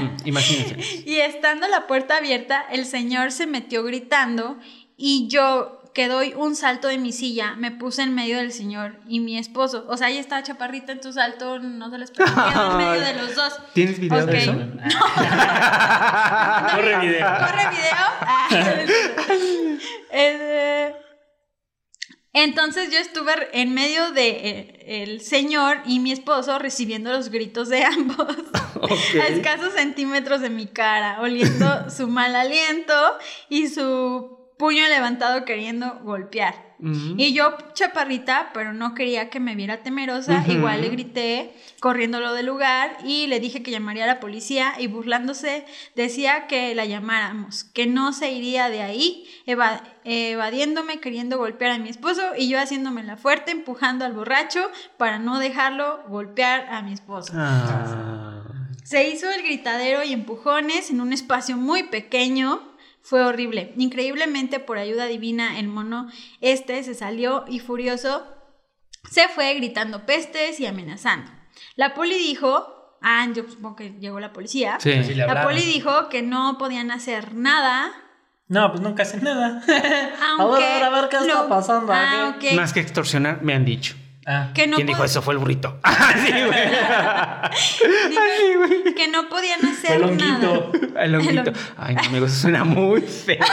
[0.03, 1.03] mm, imagínense.
[1.05, 4.57] Y estando la puerta abierta, el señor se metió gritando
[4.97, 8.99] y yo que doy un salto de mi silla, me puse en medio del señor
[9.07, 9.83] y mi esposo.
[9.89, 13.15] O sea, ella estaba chaparrita en tu salto, no se les permitía en medio de
[13.15, 13.59] los dos.
[13.73, 14.51] ¿Tienes video de eso?
[16.75, 17.27] Corre video.
[17.39, 18.05] ¿Corre video?
[18.21, 18.47] Ah,
[20.11, 20.93] eh,
[22.33, 27.69] entonces yo estuve en medio de eh, el señor y mi esposo recibiendo los gritos
[27.69, 28.35] de ambos
[29.19, 32.93] a escasos centímetros de mi cara, oliendo su mal aliento
[33.49, 36.65] y su puño levantado queriendo golpear.
[36.79, 42.45] Y yo, chaparrita, pero no quería que me viera temerosa, igual le grité corriéndolo del
[42.45, 47.63] lugar y le dije que llamaría a la policía y burlándose decía que la llamáramos,
[47.63, 52.59] que no se iría de ahí, eva- evadiéndome, queriendo golpear a mi esposo y yo
[52.59, 57.33] haciéndome la fuerte, empujando al borracho para no dejarlo golpear a mi esposo.
[57.35, 58.43] Ah.
[58.83, 62.61] Se hizo el gritadero y empujones en un espacio muy pequeño.
[63.07, 63.73] Fue horrible.
[63.77, 66.09] Increíblemente, por ayuda divina, el mono
[66.41, 68.27] este se salió y furioso
[69.09, 71.31] se fue gritando pestes y amenazando.
[71.77, 74.75] La poli dijo, ah, yo supongo que llegó la policía.
[74.81, 75.05] Sí.
[75.05, 77.93] Sí le La poli dijo que no podían hacer nada.
[78.49, 79.63] No, pues nunca hacen nada.
[80.37, 82.35] Aunque a ver, a ver qué está pasando Ah.
[82.55, 83.95] Más que extorsionar, me han dicho.
[84.29, 85.21] Ah, Que no ¿Quién dijo eso?
[85.21, 85.79] Fue el burrito.
[85.83, 86.59] Ah, sí, güey.
[88.09, 90.49] dijo que no podían hacer el nada.
[90.49, 90.99] honguito.
[90.99, 91.39] El honguito.
[91.49, 91.59] honguito.
[91.77, 93.37] Ay, no, amigo, eso suena muy feo.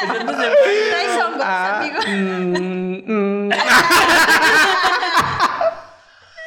[0.00, 2.00] Traes hongos, Ah, amigo.
[2.08, 3.48] mm, mm.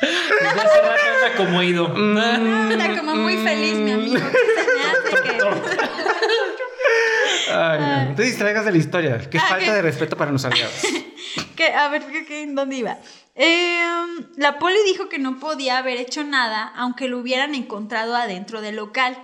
[0.01, 1.87] Desde hace rato anda como ido.
[1.89, 2.71] Mm.
[2.71, 4.15] Está como muy feliz, mi amigo.
[4.31, 5.37] ¿Qué se me hace que.?
[7.51, 9.29] Ay, no, no te distraigas de la historia.
[9.29, 10.73] Qué Ah, falta de respeto para los aliados.
[11.55, 12.97] que, a ver, ¿qué, qué, ¿dónde iba?
[13.35, 18.61] Em, la poli dijo que no podía haber hecho nada aunque lo hubieran encontrado adentro
[18.61, 19.17] del local.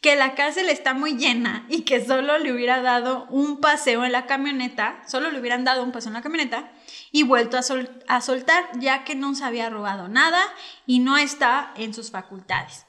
[0.00, 4.12] Que la cárcel está muy llena y que solo le hubiera dado un paseo en
[4.12, 6.72] la camioneta, solo le hubieran dado un paseo en la camioneta
[7.12, 10.42] y vuelto a, sol- a soltar, ya que no se había robado nada
[10.86, 12.86] y no está en sus facultades.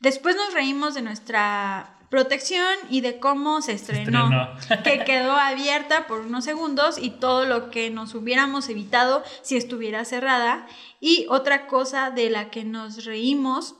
[0.00, 4.82] Después nos reímos de nuestra protección y de cómo se estrenó, Estrenó.
[4.84, 10.02] que quedó abierta por unos segundos y todo lo que nos hubiéramos evitado si estuviera
[10.06, 10.66] cerrada.
[10.98, 13.74] Y otra cosa de la que nos reímos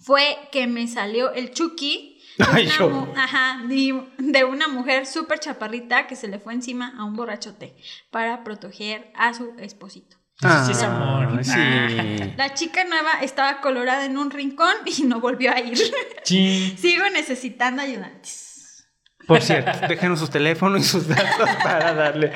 [0.00, 2.22] fue que me salió el Chucky.
[2.38, 3.12] Ay, yo.
[3.18, 7.76] ajá, de, de una mujer súper chaparrita que se le fue encima a un borrachote
[8.10, 10.21] para proteger a su esposito.
[10.48, 11.28] Eso sí es amor.
[11.38, 12.32] Ah, sí.
[12.36, 15.78] La chica nueva estaba colorada en un rincón y no volvió a ir.
[16.24, 18.86] Sigo necesitando ayudantes.
[19.26, 22.32] Por cierto, déjenos sus teléfonos y sus datos para darle.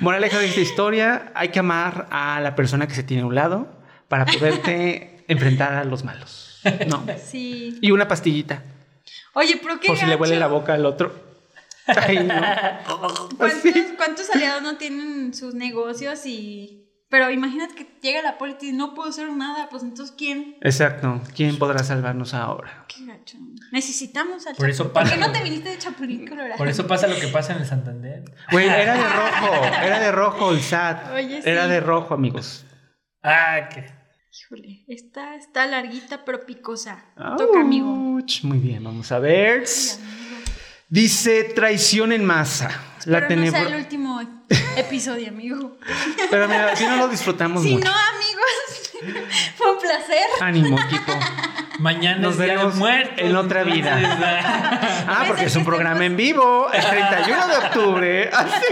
[0.00, 3.34] Moraleja de esta historia: hay que amar a la persona que se tiene a un
[3.34, 6.60] lado para poderte enfrentar a los malos.
[6.88, 7.04] No.
[7.24, 7.78] Sí.
[7.80, 8.62] Y una pastillita.
[9.32, 11.14] Oye, pero qué Por si le huele la boca al otro.
[11.86, 12.34] Ay, no.
[13.36, 13.62] ¿Cuántos,
[13.96, 16.85] cuántos aliados no tienen sus negocios y...
[17.08, 20.56] Pero imagínate que llega la policía y no puedo hacer nada, pues entonces ¿quién?
[20.60, 21.20] Exacto.
[21.36, 22.84] ¿Quién podrá salvarnos ahora?
[22.88, 23.38] Qué gacho.
[23.70, 24.92] Necesitamos al Por eso Chapulín.
[24.92, 26.56] ¿Por pasa qué no te viniste de Chapulín Colorado?
[26.58, 28.24] Por eso pasa lo que pasa en el Santander.
[28.50, 29.64] Güey, era de rojo.
[29.84, 31.12] Era de rojo el SAT.
[31.12, 31.48] Oye, sí.
[31.48, 32.64] Era de rojo, amigos.
[33.22, 33.86] Ah, que.
[34.38, 37.06] Híjole, esta está larguita pero picosa.
[37.38, 37.86] Toca, amigo.
[38.42, 39.64] Muy bien, vamos a ver.
[40.88, 42.68] Dice traición en masa.
[43.06, 44.20] La Pero no sea tenebro- el último
[44.76, 45.78] episodio, amigo.
[46.30, 47.84] Pero mira, si no lo disfrutamos Si mucho.
[47.84, 49.24] no, amigos,
[49.56, 50.26] fue un placer.
[50.40, 51.12] Ánimo, equipo.
[51.78, 53.14] Mañana Nos veremos muertos.
[53.18, 53.98] en otra vida.
[55.08, 56.68] ah, porque es un programa en vivo.
[56.72, 58.30] El 31 de octubre.
[58.32, 58.66] Así,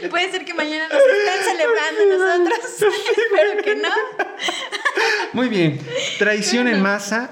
[0.00, 0.10] güey.
[0.10, 2.92] Puede ser que mañana nos estén celebrando nosotros.
[3.10, 3.88] Espero que no.
[5.32, 5.80] Muy bien.
[6.18, 7.30] Traición en masa.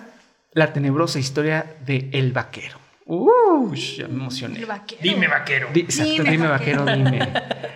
[0.52, 2.78] La tenebrosa historia de El Vaquero.
[3.06, 4.58] Uh, ya me emocioné.
[4.60, 5.00] El vaquero.
[5.02, 5.68] Dime, vaquero.
[5.74, 6.84] Di- exacto, Dime, dime, vaquero.
[6.86, 7.18] vaquero, dime.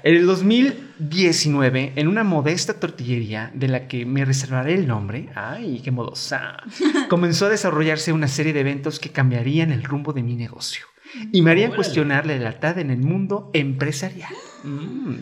[0.02, 5.80] En el 2019, en una modesta tortillería de la que me reservaré el nombre, ay,
[5.84, 6.56] qué modosa,
[7.10, 10.86] comenzó a desarrollarse una serie de eventos que cambiarían el rumbo de mi negocio
[11.32, 11.76] y me harían Órale.
[11.76, 14.32] cuestionar la lealtad en el mundo empresarial.
[14.64, 15.14] Mm.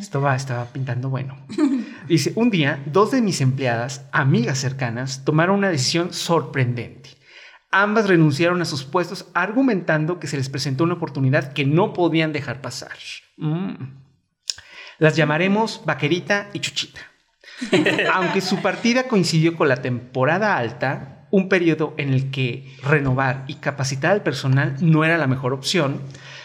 [0.00, 1.36] Esto va, estaba pintando bueno.
[2.06, 7.10] Dice, un día, dos de mis empleadas, amigas cercanas, tomaron una decisión sorprendente.
[7.76, 12.32] Ambas renunciaron a sus puestos argumentando que se les presentó una oportunidad que no podían
[12.32, 12.92] dejar pasar.
[13.36, 13.72] Mm.
[14.98, 17.00] Las llamaremos Vaquerita y Chuchita.
[18.14, 23.54] Aunque su partida coincidió con la temporada alta, un periodo en el que renovar y
[23.54, 26.00] capacitar al personal no era la mejor opción,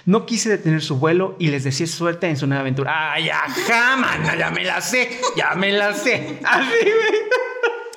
[0.05, 3.13] No quise detener su vuelo y les deseé suerte en su nueva aventura.
[3.13, 4.35] ¡Ay, ajá, mana!
[4.35, 6.39] Ya me la sé, ya me la sé.
[6.43, 6.89] Así,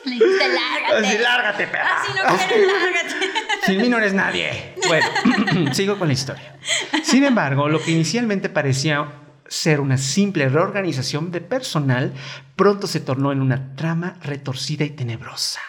[0.05, 1.07] Le dijiste, lárgate.
[1.07, 2.03] Así, lárgate, perra.
[2.03, 3.31] Así no quiero, lárgate.
[3.67, 4.75] Sin mí no eres nadie.
[4.89, 5.07] Bueno,
[5.73, 6.59] sigo con la historia.
[7.05, 9.07] Sin embargo, lo que inicialmente parecía
[9.53, 12.15] ser una simple reorganización de personal,
[12.57, 15.61] pronto se tornó en una trama retorcida y tenebrosa.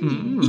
[0.00, 0.40] Mm.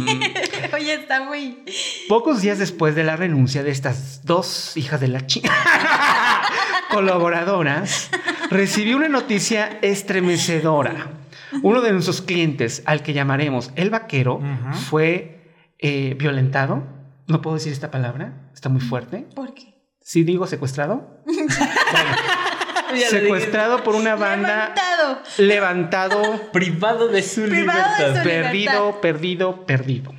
[0.73, 1.63] Oye, está muy.
[2.07, 5.51] Pocos días después de la renuncia de estas dos hijas de la chica
[6.91, 8.09] colaboradoras,
[8.51, 11.07] recibí una noticia estremecedora.
[11.63, 14.39] Uno de nuestros clientes, al que llamaremos el vaquero,
[14.89, 16.83] fue eh, violentado.
[17.27, 19.25] No puedo decir esta palabra, está muy fuerte.
[19.35, 19.75] ¿Por qué?
[20.01, 21.23] Si digo secuestrado,
[23.09, 25.21] secuestrado por una banda, Levantado.
[25.37, 28.17] levantado, Privado de su Privado de libertad.
[28.17, 29.01] su- perdido, libertad.
[29.01, 30.13] perdido, perdido.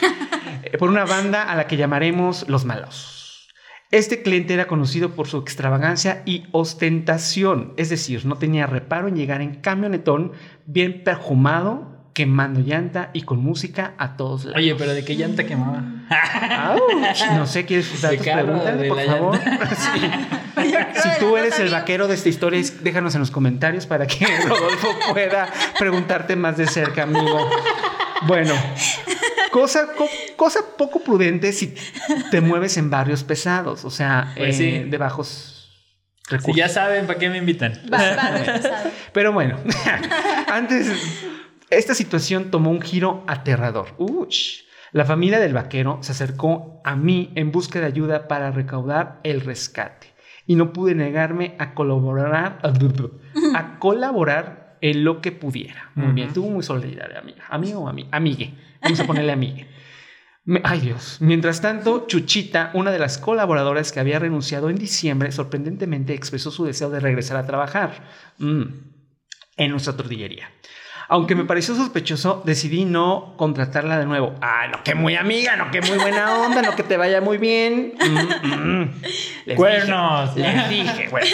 [0.66, 3.48] Eh, por una banda a la que llamaremos los malos.
[3.90, 9.14] Este cliente era conocido por su extravagancia y ostentación, es decir, no tenía reparo en
[9.14, 10.32] llegar en camionetón
[10.66, 14.58] bien perfumado, quemando llanta y con música a todos lados.
[14.58, 15.82] Oye, pero ¿de qué llanta quemaba?
[16.74, 17.88] Ouch, no sé, ¿quieres
[18.22, 19.40] carro, Pregúntale, de por favor.
[20.54, 20.70] Sí.
[21.02, 24.88] Si tú eres el vaquero de esta historia, déjanos en los comentarios para que Rodolfo
[25.12, 25.48] pueda
[25.78, 27.50] preguntarte más de cerca, amigo.
[28.26, 28.54] Bueno,
[29.50, 31.74] cosa, co- cosa poco prudente si
[32.30, 34.88] te mueves en barrios pesados, o sea, Pues eh, sí.
[34.90, 35.53] de bajos
[36.40, 37.72] Si ya saben, ¿para qué me invitan?
[37.92, 38.90] Va, va, retrasado.
[39.12, 39.58] Pero bueno,
[40.52, 40.90] antes,
[41.70, 43.88] esta situación tomó un giro aterrador.
[43.98, 44.62] Uch.
[44.92, 49.40] La familia del vaquero se acercó a mí en busca de ayuda para recaudar el
[49.40, 50.14] rescate.
[50.46, 52.60] Y no pude negarme a colaborar,
[53.54, 55.90] a colaborar en lo que pudiera.
[55.94, 57.44] Muy bien, tú muy solidaria, amiga.
[57.48, 58.54] Amigo o ami- amigue.
[58.82, 59.66] Vamos a ponerle amigue.
[60.62, 61.18] Ay Dios.
[61.20, 66.64] Mientras tanto, Chuchita, una de las colaboradoras que había renunciado en diciembre, sorprendentemente expresó su
[66.66, 68.04] deseo de regresar a trabajar
[68.38, 68.62] mm,
[69.56, 70.50] en nuestra tortillería.
[71.08, 74.34] Aunque me pareció sospechoso, decidí no contratarla de nuevo.
[74.40, 77.38] Ah, no, que muy amiga, no, que muy buena onda, no, que te vaya muy
[77.38, 77.94] bien.
[77.98, 78.94] Mm, mm.
[79.46, 80.34] Les Cuernos.
[80.34, 81.26] dije, les dije, bueno.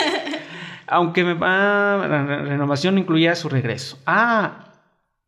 [0.86, 3.98] Aunque me, ah, la renovación no incluía su regreso.
[4.06, 4.69] Ah,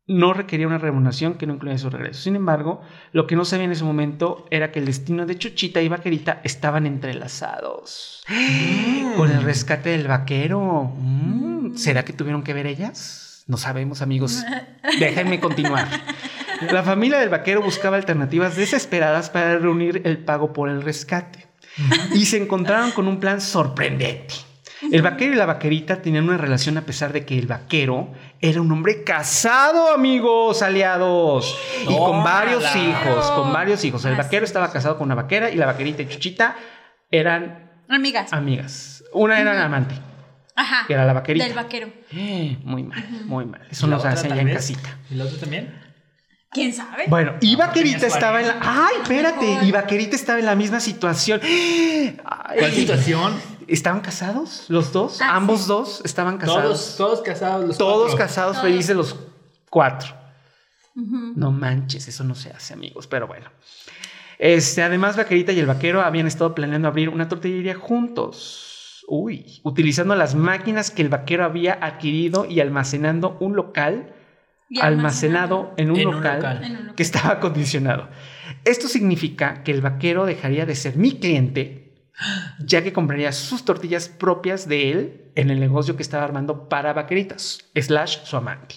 [0.07, 2.23] no requería una remuneración que no incluía su regreso.
[2.23, 2.83] Sin embargo,
[3.13, 6.41] lo que no sabía en ese momento era que el destino de Chuchita y Vaquerita
[6.43, 8.23] estaban entrelazados.
[9.17, 10.93] Con el rescate del vaquero.
[10.97, 13.45] Mm, ¿Será que tuvieron que ver ellas?
[13.47, 14.43] No sabemos, amigos.
[14.99, 15.89] Déjenme continuar.
[16.71, 21.47] La familia del vaquero buscaba alternativas desesperadas para reunir el pago por el rescate.
[22.13, 24.35] Y se encontraron con un plan sorprendente.
[24.91, 28.09] El vaquero y la vaquerita tenían una relación a pesar de que el vaquero
[28.41, 31.57] era un hombre casado, amigos, aliados.
[31.83, 34.05] Y con varios hijos, con varios hijos.
[34.05, 34.51] El vaquero es.
[34.51, 36.57] estaba casado con una vaquera y la vaquerita y Chuchita
[37.11, 38.33] eran Amigas.
[38.33, 39.05] amigas.
[39.13, 39.95] Una era amante,
[40.57, 40.87] Ajá.
[40.87, 41.45] que era la vaquerita.
[41.45, 41.89] Del vaquero.
[42.13, 43.61] Eh, muy mal, muy mal.
[43.71, 44.97] Eso ¿Y la no se otra hace allá en casita.
[45.11, 45.83] ¿Y la otra también?
[46.51, 47.05] ¿Quién sabe?
[47.09, 48.59] Bueno, y Vaquerita estaba en la.
[48.61, 49.65] ¡Ay, espérate!
[49.65, 51.41] Y Vaquerita estaba en la misma situación.
[51.43, 52.19] Ay,
[52.59, 53.33] ¿Cuál situación?
[53.69, 55.21] ¿Estaban casados los dos?
[55.21, 55.69] Ah, Ambos sí.
[55.69, 56.95] dos estaban Todos, casados.
[56.97, 57.65] todos casados.
[57.67, 58.19] Los Todos cuatro.
[58.19, 58.69] casados, Todos.
[58.69, 59.17] felices los
[59.71, 60.15] cuatro.
[60.95, 63.51] No manches, eso no se hace, amigos, pero bueno.
[64.39, 69.03] Este, además, Vaquerita y el vaquero habían estado planeando abrir una tortillería juntos.
[69.09, 74.15] Uy, utilizando las máquinas que el vaquero había adquirido y almacenando un local
[74.81, 76.65] almacenado en un, En un local, local.
[76.65, 76.95] En un local.
[76.95, 78.09] que estaba acondicionado.
[78.65, 81.82] Esto significa que el vaquero dejaría de ser mi cliente,
[82.61, 86.93] ya que compraría sus tortillas propias de él en el negocio que estaba armando para
[86.93, 88.77] vaqueritas, slash su amante.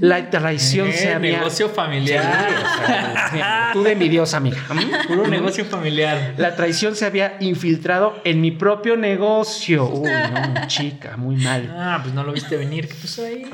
[0.00, 1.38] La traición Eh, se había...
[1.38, 2.24] negocio familiar.
[2.24, 3.38] o sea, sí,
[3.72, 4.58] tú de envidiosa, amiga.
[4.70, 5.08] ¿Mm?
[5.08, 6.34] Puro negocio familiar.
[6.38, 9.88] La traición se había infiltrado en mi propio negocio.
[9.88, 11.68] Uy, no, chica, muy mal.
[11.76, 12.86] Ah, pues no lo viste venir.
[12.86, 13.44] ¿Qué pasó ahí?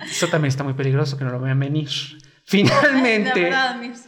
[0.00, 1.90] Eso también está muy peligroso, que no lo vean venir.
[2.46, 4.00] Finalmente, verdad, amigos.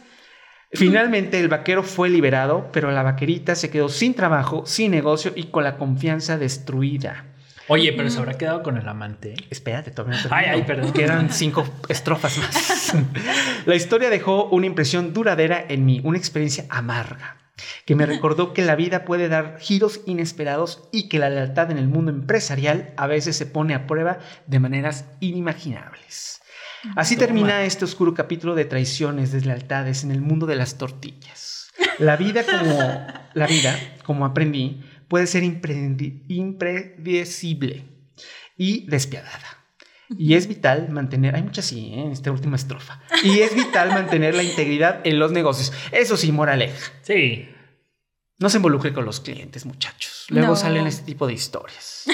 [0.73, 5.45] Finalmente el vaquero fue liberado, pero la vaquerita se quedó sin trabajo, sin negocio y
[5.45, 7.25] con la confianza destruida.
[7.69, 9.35] Oye, pero se habrá quedado con el amante.
[9.49, 10.93] Espérate, todavía no Ay, ay, perdón.
[10.93, 12.95] Quedan cinco estrofas más.
[13.65, 17.37] La historia dejó una impresión duradera en mí, una experiencia amarga,
[17.85, 21.77] que me recordó que la vida puede dar giros inesperados y que la lealtad en
[21.77, 26.41] el mundo empresarial a veces se pone a prueba de maneras inimaginables.
[26.95, 27.27] Así Toma.
[27.27, 31.69] termina este oscuro capítulo de traiciones, deslealtades en el mundo de las tortillas.
[31.99, 32.77] La vida como
[33.33, 37.85] la vida, como aprendí, puede ser impredecible
[38.57, 39.63] y despiadada.
[40.17, 42.03] Y es vital mantener, hay muchas sí, ¿eh?
[42.03, 43.01] en esta última estrofa.
[43.23, 45.73] Y es vital mantener la integridad en los negocios.
[45.91, 46.93] Eso sí, moraleja.
[47.01, 47.49] Sí.
[48.39, 50.25] No se involucre con los clientes, muchachos.
[50.29, 50.55] Luego No.
[50.55, 52.05] salen este tipo de historias.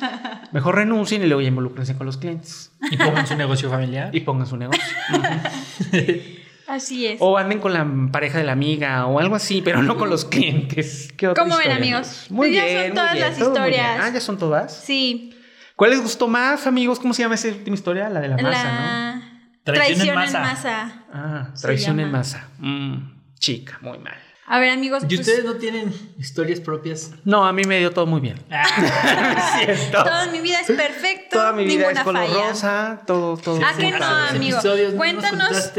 [0.52, 2.70] Mejor renuncien y luego ya involúcrense con los clientes.
[2.90, 4.14] Y pongan su negocio familiar.
[4.14, 4.82] Y pongan su negocio.
[6.68, 7.18] Así es.
[7.20, 10.24] o anden con la pareja de la amiga o algo así, pero no con los
[10.24, 11.12] clientes.
[11.16, 12.26] ¿Qué otra ¿Cómo ven, amigos?
[12.30, 13.98] Muy Pues ya bien, son muy todas bien, las historias.
[14.00, 14.74] Ah, ya son todas.
[14.84, 15.34] Sí.
[15.76, 16.98] ¿Cuál les gustó más, amigos?
[16.98, 18.08] ¿Cómo se llama esa última historia?
[18.08, 19.22] La de la masa, ¿no?
[19.64, 21.04] Traición en masa.
[21.12, 22.48] Ah, traición en masa.
[22.58, 24.16] Mm, chica, muy mal.
[24.46, 25.04] A ver, amigos.
[25.04, 27.10] ¿Y pues, ustedes no tienen historias propias?
[27.24, 28.38] No, a mí me dio todo muy bien.
[28.50, 28.64] Ah.
[29.92, 31.36] Toda mi vida es perfecto.
[31.36, 32.48] Toda mi vida ninguna es color falla.
[32.48, 33.60] rosa, todo, todo.
[33.64, 34.58] Ah, que no, amigo.
[34.58, 35.72] Episodios, ¿no Cuéntanos-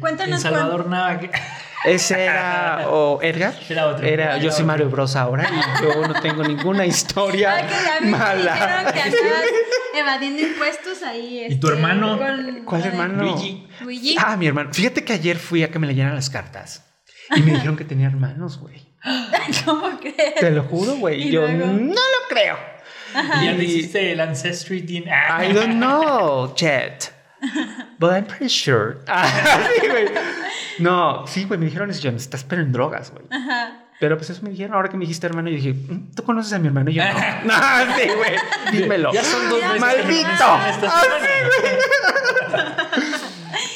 [0.00, 1.18] cuéntanos Salvador Nava.
[1.18, 1.30] que-
[1.84, 3.54] Ese era o Edgar.
[3.68, 4.06] Era otro.
[4.06, 4.64] Era, yo soy.
[4.66, 7.72] Mario Bros ahora y yo no tengo ninguna historia Ah, que
[8.04, 8.52] ya mala.
[8.52, 9.44] dijeron que andabas
[9.94, 11.46] evadiendo impuestos ahí.
[11.48, 12.18] ¿Y tu este, hermano?
[12.18, 13.22] con- ¿Cuál con hermano?
[13.24, 13.66] Luigi.
[13.80, 14.16] Luigi.
[14.18, 14.72] Ah, mi hermano.
[14.74, 16.84] Fíjate que ayer fui a que me leyeran las cartas
[17.36, 18.80] y me dijeron que tenía hermanos, güey.
[19.64, 20.34] ¿Cómo crees?
[20.40, 21.28] Te lo juro, güey.
[21.28, 21.66] ¿Y Yo luego?
[21.66, 22.56] no lo creo.
[23.40, 25.04] Y ya Y- hiciste el Ancestry Team.
[25.10, 25.44] Ah.
[25.44, 27.12] I don't know, Chet.
[27.98, 28.98] But I'm pretty sure.
[29.08, 29.26] Ah,
[29.80, 30.06] sí, güey.
[30.78, 32.00] No, sí, güey, me dijeron eso.
[32.02, 33.24] Yo, estás pero en drogas, güey.
[33.30, 33.84] Ajá.
[33.98, 36.52] Pero pues eso me dijeron, ahora que me dijiste hermano, yo dije, "Mm, ¿tú conoces
[36.54, 36.90] a mi hermano?
[36.90, 37.12] Y yo, no.
[37.12, 38.32] No, sí, güey,
[38.72, 39.12] dímelo.
[39.12, 40.28] Ya son dos veces ¡Maldito!
[40.40, 41.02] Ah, semana.
[41.20, 42.64] sí, güey.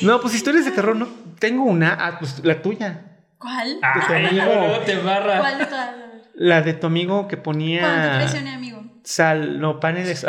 [0.02, 1.08] No, pues historias de terror, no.
[1.38, 3.13] Tengo una, ah, pues la tuya.
[3.38, 3.78] ¿Cuál?
[3.82, 4.44] Ay, amigo.
[4.44, 5.38] luego te barra.
[5.40, 5.90] ¿Cuál de todas?
[6.34, 8.82] La de tu amigo que Cuando te ponía traicioné, amigo.
[9.04, 10.26] sal, no, paneles.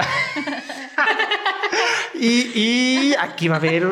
[2.14, 3.86] y, y aquí va a haber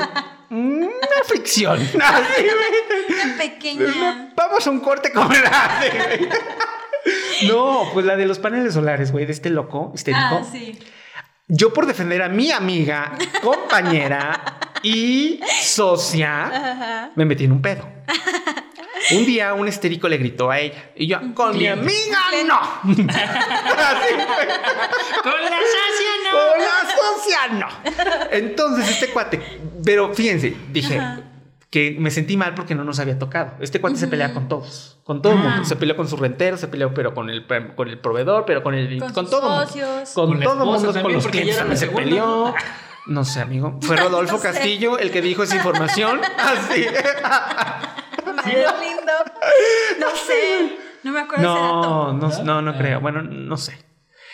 [0.50, 0.88] una
[1.26, 1.80] fricción.
[1.80, 3.24] Así, güey.
[3.26, 4.34] Una pequeña.
[4.36, 5.92] Vamos a un corte comercial.
[6.18, 6.30] güey.
[7.48, 10.42] No, pues la de los paneles solares, güey, de este loco histérico.
[10.42, 10.80] Ah, sí.
[11.50, 13.12] Yo por defender a mi amiga,
[13.42, 17.12] compañera y socia, Ajá.
[17.16, 17.86] me metí en un pedo.
[19.12, 22.60] Un día un histérico le gritó a ella y yo, con mi amiga no.
[22.84, 24.48] Así fue.
[25.24, 27.68] Con la socia Con la socia no.
[28.32, 29.42] Entonces este cuate,
[29.84, 31.22] pero fíjense, dije Ajá.
[31.70, 33.54] que me sentí mal porque no nos había tocado.
[33.60, 35.66] Este cuate se pelea con todos, con todo el mundo.
[35.66, 37.46] Se peleó con su rentero, se peleó pero con el,
[37.76, 39.66] con el proveedor, pero con el Con con, sus todo mundo.
[39.68, 40.10] socios.
[40.12, 42.54] Con, Con todo mundo, con los clientes también se peleó.
[43.06, 43.80] No sé, amigo.
[43.82, 44.48] Fue Rodolfo No sé.
[44.48, 46.22] Castillo el que dijo esa información.
[46.38, 46.86] Así.
[48.46, 49.12] Mario lindo.
[50.00, 50.78] No sé.
[51.04, 52.14] No me acuerdo ese dato.
[52.14, 52.78] No, no, no, no Ah.
[52.78, 53.00] creo.
[53.02, 53.78] Bueno, no sé.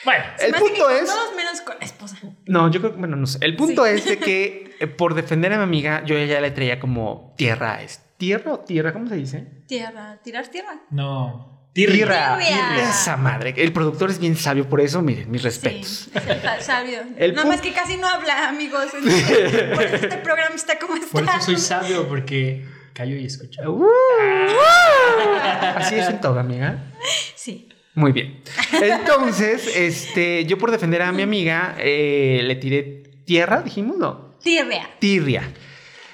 [0.05, 1.05] Bueno, Se El me hace que punto con es.
[1.05, 2.17] Todos menos con la esposa.
[2.45, 3.39] No, yo creo que, bueno, no sé.
[3.41, 3.91] El punto Sí.
[3.91, 7.81] es de que eh, por defender a mi amiga, yo ya le traía como tierra.
[7.81, 8.93] ¿Es tierra o tierra?
[8.93, 9.47] ¿Cómo se dice?
[9.67, 10.19] Tierra.
[10.23, 10.79] Tirar tierra.
[10.91, 11.57] no.
[11.71, 12.39] Tierra.
[12.77, 13.53] Esa madre.
[13.55, 16.09] El productor es bien sabio, por eso, miren, mis Sí, respetos.
[16.13, 16.99] es el fa- sabio.
[17.15, 18.85] El Nada más que casi no habla, amigos.
[18.93, 21.07] Entonces, por eso este programa está como está.
[21.11, 22.65] Por eso soy sabio, porque
[22.99, 23.61] callo y escucho.
[23.71, 23.87] Uh,
[25.75, 26.91] así es en todo, amiga.
[27.33, 27.69] Sí.
[27.95, 28.41] Muy bien.
[28.73, 34.35] Entonces, este, yo por defender a mi amiga, eh, le tiré tierra, dijimos, no.
[34.43, 34.89] Tirria.
[34.99, 35.43] tirria.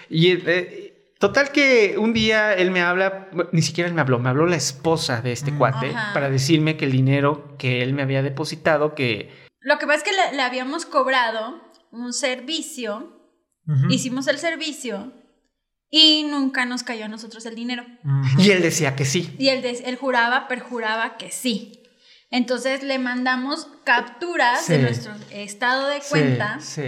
[0.09, 4.29] Y eh, total que un día él me habla, ni siquiera él me habló, me
[4.29, 5.57] habló la esposa de este Mm.
[5.57, 6.13] cuate Ajá.
[6.13, 10.03] para decirme que el dinero que él me había depositado, que Lo que pasa es
[10.03, 11.61] que le, le habíamos cobrado
[11.91, 13.11] un servicio,
[13.89, 15.11] hicimos el servicio
[15.97, 17.85] y nunca nos cayó a nosotros el dinero.
[18.37, 19.33] Y él decía que sí.
[19.39, 21.79] Y él, él juraba, perjuraba que sí.
[22.31, 26.83] Entonces le mandamos capturas de nuestro estado de cuenta Sí.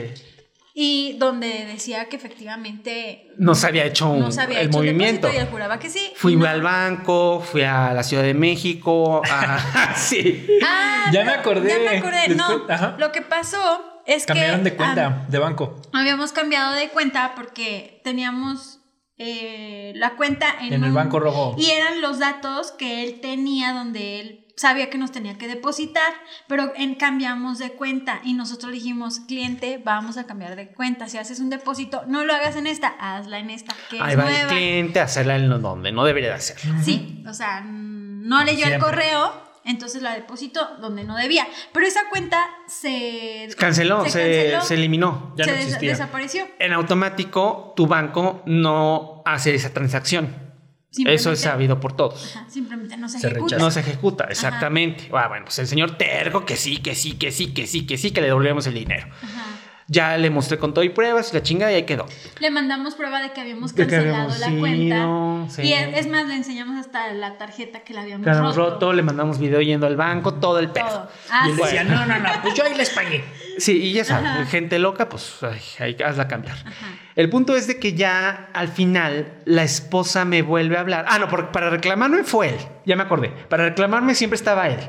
[0.73, 5.29] y donde decía que efectivamente Nos había hecho un- no se había el hecho movimiento.
[5.33, 6.11] y él juraba que sí.
[6.17, 6.45] Fui no.
[6.45, 10.45] al banco, fui a la Ciudad de México, a- sí.
[10.65, 11.69] Ah, Ya me no, acordé.
[11.69, 12.35] Ya me acordé.
[12.35, 12.97] No, Ajá.
[12.99, 15.81] lo que pasó es Cambiaron que de cuenta, de banco.
[15.93, 18.76] habíamos cambiado de cuenta porque teníamos
[19.17, 21.55] eh, la cuenta en, En el un- banco rojo.
[21.57, 26.11] Y eran los datos que él tenía donde él sabía que nos tenía que depositar,
[26.47, 31.07] pero en cambiamos de cuenta y nosotros dijimos, cliente, vamos a cambiar de cuenta.
[31.09, 34.17] Si haces un depósito, no lo hagas en esta, hazla en esta, que Ahí es
[34.19, 34.49] va el nueva.
[34.49, 36.57] cliente a hacerla en donde no debería de hacer.
[36.83, 39.31] Sí, o sea, no leyó el correo,
[39.67, 41.47] entonces la depositó donde no debía.
[41.73, 42.37] Pero esa cuenta
[42.67, 45.33] se Canceló, se, canceló, se eliminó.
[45.37, 45.91] Ya se no des- existía.
[45.91, 46.47] desapareció.
[46.59, 50.47] En automático, tu banco no hace esa transacción.
[50.89, 52.35] Simplemente- Eso es sabido por todos.
[52.35, 53.45] Ajá, simplemente no se, Se ejecuta.
[53.55, 53.63] rechaza.
[53.65, 55.09] No se ejecuta, exactamente.
[55.13, 57.97] Ah, bueno, pues el señor terco que sí, que sí, que sí, que sí, que
[57.97, 59.07] sí, que le devolvemos el dinero.
[59.21, 59.45] Ajá.
[59.89, 62.05] Ya le mostré con todo y pruebas y la chingada y ahí quedó.
[62.39, 65.49] Le mandamos prueba de que habíamos que cancelado habíamos la cuenta.
[65.55, 65.61] sí.
[65.61, 68.71] Y es, es más, le enseñamos hasta la tarjeta que la habíamos Que habíamos roto.
[68.71, 70.87] roto, le mandamos video yendo al banco, todo el pedo.
[70.87, 71.09] Todo.
[71.31, 71.61] Ah, y él sí.
[71.63, 73.23] decía, no, no, no, pues yo ahí les pagué.
[73.57, 76.57] Sí, y ya sabes, gente loca, pues ay, ay, hazla cambiar.
[76.57, 76.87] Ajá.
[77.17, 81.05] El punto es de que ya al final la esposa me vuelve a hablar.
[81.09, 82.55] Ah, no, porque para reclamar no fue él.
[82.85, 83.29] ya me acordé.
[83.49, 84.79] Para reclamarme siempre estaba él.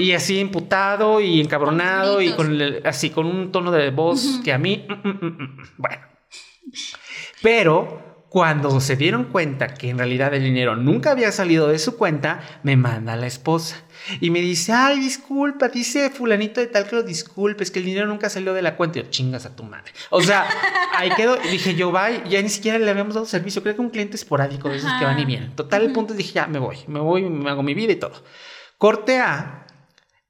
[0.00, 4.40] Y así imputado y encabronado Con y con el- así con un tono de voz
[4.42, 6.02] que a mí, mm, mm, mm, bueno.
[7.42, 11.96] Pero cuando se dieron cuenta que en realidad el dinero nunca había salido de su
[11.96, 13.82] cuenta, me manda a la esposa
[14.20, 18.06] y me dice, ay, disculpa, dice fulanito de tal que lo disculpes, que el dinero
[18.06, 19.00] nunca salió de la cuenta.
[19.00, 19.90] Y yo, chingas a tu madre.
[20.10, 20.46] O sea,
[20.94, 21.38] ahí quedó.
[21.38, 23.64] Dije yo, bye, ya ni siquiera le habíamos dado servicio.
[23.64, 25.56] Creo que un cliente esporádico de esos que van y vienen.
[25.56, 27.96] Total, el punto es, dije, ya, me voy, me voy, me hago mi vida y
[27.96, 28.22] todo.
[28.78, 29.59] Corte A,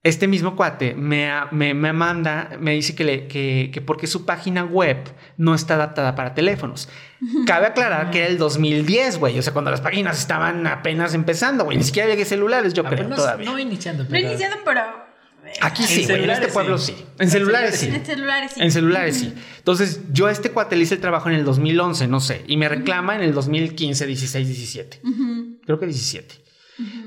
[0.02, 4.24] este mismo cuate me, me, me manda, me dice que, le, que, que porque su
[4.24, 4.96] página web
[5.36, 6.88] no está adaptada para teléfonos.
[7.46, 9.38] Cabe aclarar que era el 2010, güey.
[9.38, 11.76] O sea, cuando las páginas estaban apenas empezando, güey.
[11.76, 13.44] Ni siquiera había celulares, yo creo, Apenas todavía.
[13.50, 14.28] no iniciando, No pero...
[14.28, 14.80] iniciaron, pero.
[15.62, 16.24] Aquí En sí, güey.
[16.24, 16.94] En este pueblo sí.
[16.96, 17.04] sí.
[17.18, 17.86] En celulares sí.
[17.88, 18.62] En celulares sí.
[18.62, 19.34] En celulares sí.
[19.58, 22.44] Entonces, yo a este cuate le hice el trabajo en el 2011, no sé.
[22.46, 25.00] Y me reclama en el 2015, 16, 17.
[25.02, 25.58] Ujú.
[25.66, 26.36] Creo que 17.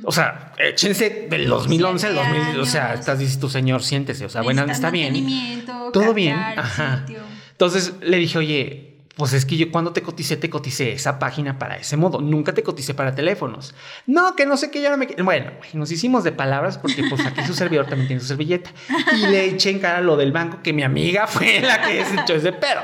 [0.03, 2.59] O sea, échense del 2011 al 2000.
[2.59, 4.26] O sea, estás dices tu señor, siéntese.
[4.26, 5.65] O sea, bueno, está bien.
[5.91, 6.36] Todo bien.
[6.36, 7.05] cambiar Ajá.
[7.51, 11.59] Entonces le dije, oye, pues es que yo cuando te coticé, te coticé esa página
[11.59, 12.20] para ese modo.
[12.20, 13.76] Nunca te coticé para teléfonos.
[14.07, 15.07] No, que no sé qué, ya no me...
[15.07, 15.24] qui-".
[15.24, 18.72] Bueno, nos hicimos de palabras porque pues aquí su servidor también tiene su servilleta.
[19.16, 22.16] Y le eché en cara lo del banco que mi amiga fue la que se
[22.22, 22.82] echó ese pero.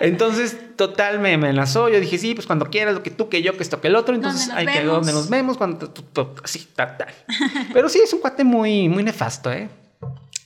[0.00, 1.88] Entonces, total, me amenazó.
[1.88, 3.94] Yo dije, sí, pues cuando quieras, lo que tú, que yo, que esto, que el
[3.94, 4.16] otro.
[4.16, 5.92] Entonces, hay que donde nos vemos, cuando...
[6.42, 7.14] Así, tal, tal.
[7.72, 9.68] Pero sí, es un cuate muy, muy nefasto, ¿eh?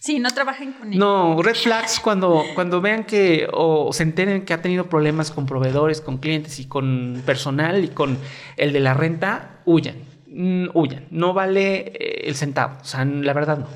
[0.02, 0.98] Sí, no trabajen con él.
[0.98, 5.46] No, red flags cuando, cuando vean que o se enteren que ha tenido problemas con
[5.46, 8.18] proveedores, con clientes y con personal y con
[8.56, 9.98] el de la renta, huyan.
[10.26, 11.06] Mm, huyan.
[11.12, 12.78] No vale eh, el centavo.
[12.80, 13.68] O sea, la verdad no.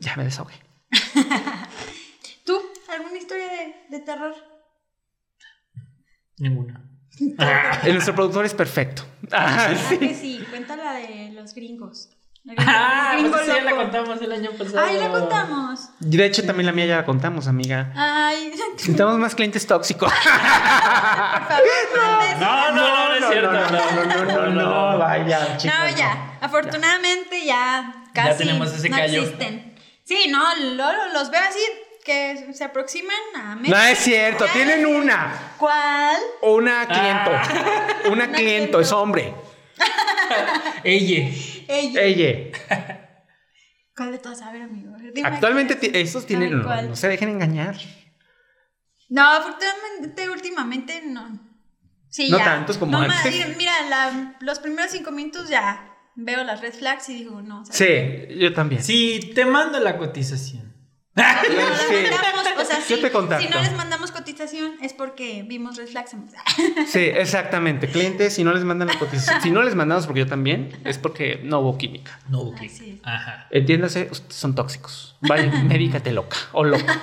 [0.00, 0.54] Ya me desahogué.
[2.46, 2.58] ¿Tú?
[2.88, 4.34] ¿Alguna historia de, de terror?
[6.38, 6.88] Ninguna.
[7.84, 9.02] Nuestro productor es perfecto.
[9.30, 9.98] Ah, sí.
[9.98, 12.08] que sí, cuenta la de los gringos.
[12.58, 14.80] Ah, pues sí, ya la contamos el año pasado.
[14.84, 15.80] Ay, la contamos.
[16.00, 17.92] De hecho, también la mía ya la contamos, amiga.
[17.94, 20.12] Ay, Necesitamos más clientes tóxicos.
[20.12, 20.22] por
[22.00, 22.36] favor.
[22.40, 23.52] No, no, no, no es cierto.
[23.52, 26.36] No, no, no, no, no, no, vaya, chicos, No, ya.
[26.40, 29.74] Afortunadamente ya casi Ya tenemos ese no existen.
[30.04, 30.42] Sí, no,
[31.14, 31.60] los veo así
[32.04, 33.76] que se aproximan a México.
[33.76, 34.52] No es cierto, Ya.
[34.52, 35.32] tienen una.
[35.58, 36.16] ¿Cuál?
[36.42, 37.30] Una cliento.
[37.32, 38.08] Ah.
[38.10, 39.32] Una cliento, es hombre.
[40.84, 41.30] Ella.
[41.68, 42.00] Ella.
[42.02, 42.58] Ella.
[43.96, 44.40] ¿Cuál de todas?
[44.42, 44.96] A ver, amigo.
[45.14, 46.62] dime Actualmente estos tienen.
[46.62, 47.76] No, se dejen engañar.
[49.08, 51.38] No, afortunadamente últimamente no.
[52.08, 52.44] Sí, No ya.
[52.44, 53.32] tantos como No, antes.
[53.32, 57.64] mira, Mira, la- los primeros cinco minutos ya veo las red flags y digo, no.
[57.64, 58.28] ¿sabes?
[58.28, 58.82] Sí, yo también.
[58.82, 60.71] Sí, te mando la cotización.
[61.14, 61.94] No, la Sí.
[62.10, 63.44] mandamos, o sea, Yo sí, te contacto.
[63.46, 66.16] si no les mandamos cotización es porque vimos red flags.
[66.88, 67.88] Sí, exactamente.
[67.88, 70.96] Clientes, si no les mandan la cotización, si no les mandamos porque yo también, es
[70.98, 72.18] porque no hubo química.
[72.28, 72.80] No hubo es.
[73.02, 73.46] Ajá.
[73.50, 75.16] Entiéndase, ustedes son tóxicos.
[75.20, 77.00] Vale, médicate loca o loca.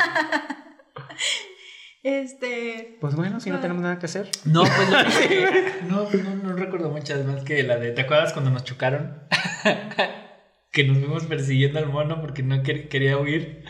[2.01, 2.97] Este.
[3.01, 4.29] Pues bueno, si no tenemos nada que hacer.
[4.45, 4.97] No, pues lo
[5.89, 7.91] no, no, no recuerdo muchas más que la de.
[7.91, 9.19] ¿Te acuerdas cuando nos chocaron?
[10.71, 13.63] que nos fuimos persiguiendo al mono porque no quer- quería huir.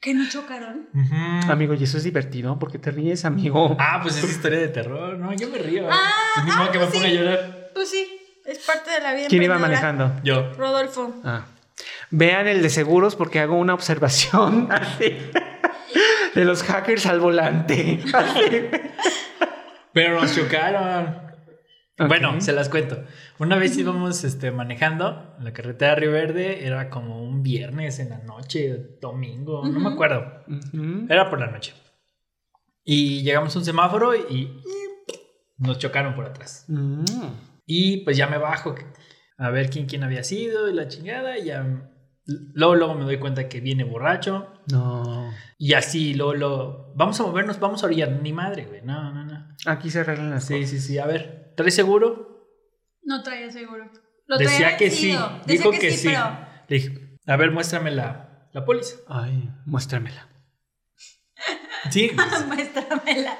[0.00, 0.88] ¿Que no chocaron?
[1.48, 2.58] Amigo, y eso es divertido.
[2.58, 3.74] ¿Por qué te ríes, amigo?
[3.80, 5.16] Ah, pues es historia de terror.
[5.18, 5.88] No, yo me río.
[5.90, 7.16] Ah, Pues ni ah, modo que me pues ponga sí.
[7.16, 7.70] a llorar.
[7.72, 9.28] Pues sí, es parte de la vida.
[9.28, 10.12] ¿Quién iba manejando?
[10.22, 10.52] Yo.
[10.58, 11.14] Rodolfo.
[11.24, 11.46] Ah.
[12.10, 15.16] Vean el de seguros porque hago una observación así,
[16.34, 18.00] de los hackers al volante.
[18.12, 18.66] Así.
[19.94, 21.23] Pero nos chocaron.
[21.96, 23.04] Bueno, se las cuento.
[23.38, 28.00] Una vez íbamos este, manejando en la carretera de Río Verde, era como un viernes
[28.00, 30.42] en la noche, domingo, no me acuerdo.
[31.08, 31.72] Era por la noche.
[32.84, 34.60] Y llegamos a un semáforo y
[35.58, 36.64] nos chocaron por atrás.
[36.68, 37.04] Mm.
[37.66, 38.74] Y pues ya me bajo
[39.38, 41.38] a ver quién, quién había sido y la chingada.
[41.38, 41.90] Y ya.
[42.26, 44.48] Luego, luego me doy cuenta que viene borracho.
[44.70, 45.30] No.
[45.58, 46.92] Y así, luego, luego.
[46.96, 48.10] Vamos a movernos, vamos a orillar.
[48.22, 48.82] Ni madre, güey.
[48.82, 49.48] No, no, no.
[49.66, 50.70] Aquí se arreglan las Sí, cosas.
[50.70, 50.98] sí, sí.
[50.98, 52.48] A ver, ¿traes seguro?
[53.02, 53.90] No traía seguro.
[54.26, 55.08] Lo Decía traía que sí.
[55.08, 55.40] vencido.
[55.46, 56.08] Decía Dijo que, sí.
[56.08, 56.38] pero.
[56.68, 58.96] Le dije, a ver, muéstrame la, la póliza.
[59.08, 60.28] Ay, muéstramela.
[61.90, 62.10] Sí.
[62.46, 63.38] Muéstramela.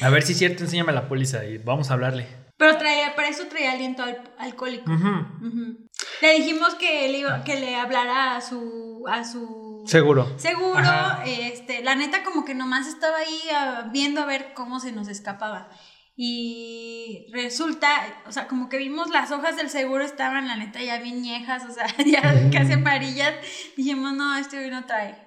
[0.00, 2.28] a ver si es cierto, enséñame la póliza y vamos a hablarle.
[2.56, 4.88] Pero traía, para eso traía aliento al- alcohólico.
[4.90, 5.08] Ujú.
[5.44, 5.88] Ujú.
[6.22, 10.38] Le dijimos que le, iba- que le hablara a su, a su Seguro.
[10.38, 10.78] seguro.
[10.78, 11.24] Ajá.
[11.26, 15.08] Este, la neta como que nomás estaba ahí ah, viendo a ver cómo se nos
[15.08, 15.68] escapaba.
[16.16, 17.88] Y resulta,
[18.26, 21.64] o sea, como que vimos las hojas del seguro estaban, la neta, ya bien viejas,
[21.68, 23.34] o sea, ya casi amarillas.
[23.76, 25.18] Dijimos, no, este hoy no trae.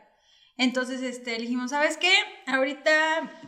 [0.59, 2.11] Entonces, este, le dijimos, ¿sabes qué?
[2.47, 2.89] Ahorita.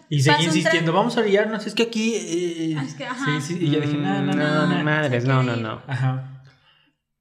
[0.10, 2.14] Y seguí insistiendo, vamos a orillarnos, es que aquí...
[2.16, 3.26] eh, Ah, es que, ajá.
[3.42, 4.84] Sí, sí, y yo dije, no, no, no, no.
[4.84, 5.82] madres, no, no, no.
[5.88, 6.44] Ajá.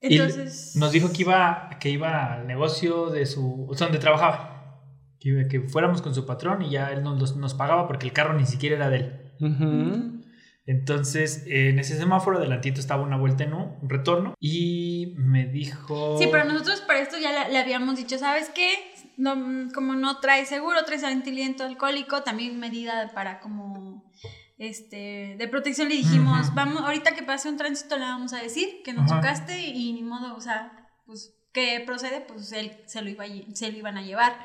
[0.03, 0.77] Y Entonces.
[0.77, 3.67] nos dijo que iba, que iba al negocio de su...
[3.69, 4.83] O sea, donde trabajaba.
[5.21, 8.13] Que, iba- que fuéramos con su patrón y ya él nos, nos pagaba porque el
[8.13, 9.28] carro ni siquiera era de él.
[9.41, 10.23] Ujú.
[10.67, 15.47] Entonces, eh, en ese semáforo adelantito estaba una vuelta en U, un retorno, y me
[15.47, 16.19] dijo...
[16.19, 18.69] Sí, pero nosotros para esto ya le, le habíamos dicho, ¿sabes qué?
[19.17, 24.13] No, mm, como no trae seguro, trae sentimiento alcohólico, también medida para como
[24.59, 28.83] este de protección le dijimos, vamos, ahorita que pase un tránsito le vamos a decir
[28.85, 29.21] que nos Ajá.
[29.21, 30.73] chocaste y ni modo, o sea,
[31.07, 33.25] pues que procede, pues él se lo iba
[33.55, 34.37] se lo iban a llevar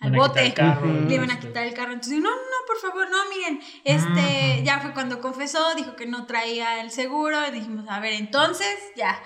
[0.00, 0.54] al bote.
[1.06, 1.92] Le iban a este, quitar el carro.
[1.92, 3.60] Entonces, no, no, por favor, no, miren.
[3.84, 4.64] Este, Ujú.
[4.64, 7.36] ya fue cuando confesó, dijo que no traía el seguro.
[7.46, 9.22] Y dijimos, a ver, entonces, ya.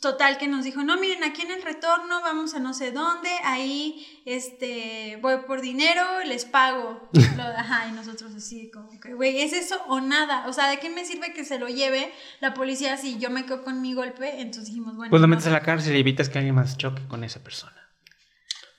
[0.00, 3.28] Total que nos dijo, no, miren, aquí en el retorno vamos a no sé dónde,
[3.42, 7.08] ahí este voy por dinero, les pago.
[7.36, 10.46] Lo- ajá, y nosotros así como que, güey, ¿es eso o nada?
[10.46, 13.44] O sea, ¿de qué me sirve que se lo lleve la policía si yo me
[13.44, 14.40] quedo con mi golpe?
[14.40, 16.78] Entonces dijimos, bueno, Pues lo no, metes a la cárcel y evitas que alguien más
[16.78, 17.89] choque con esa persona.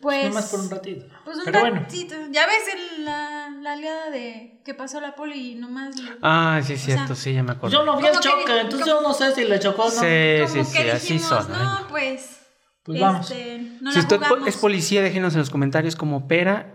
[0.01, 1.05] Pues, Nomás por un ratito.
[1.23, 1.81] Pues un pero bueno.
[1.81, 2.15] ratito.
[2.31, 5.95] Ya ves el- la, la aliada de que pasó la poli y nomás.
[5.99, 7.77] le- Ah, sí, es O sea, cierto, sí, ya me acuerdo.
[7.77, 9.85] Yo no vi el Como que- choque, entonces yo no sé si le chocó o
[9.85, 9.91] no.
[9.91, 11.51] Sí, como sí, que sí, así dijimos, son.
[11.53, 11.85] no, ay.
[11.89, 12.37] pues.
[12.83, 13.29] Pues vamos.
[13.29, 14.47] este, no si la usted jugamos.
[14.47, 16.73] es policía, déjenos en los comentarios cómo opera.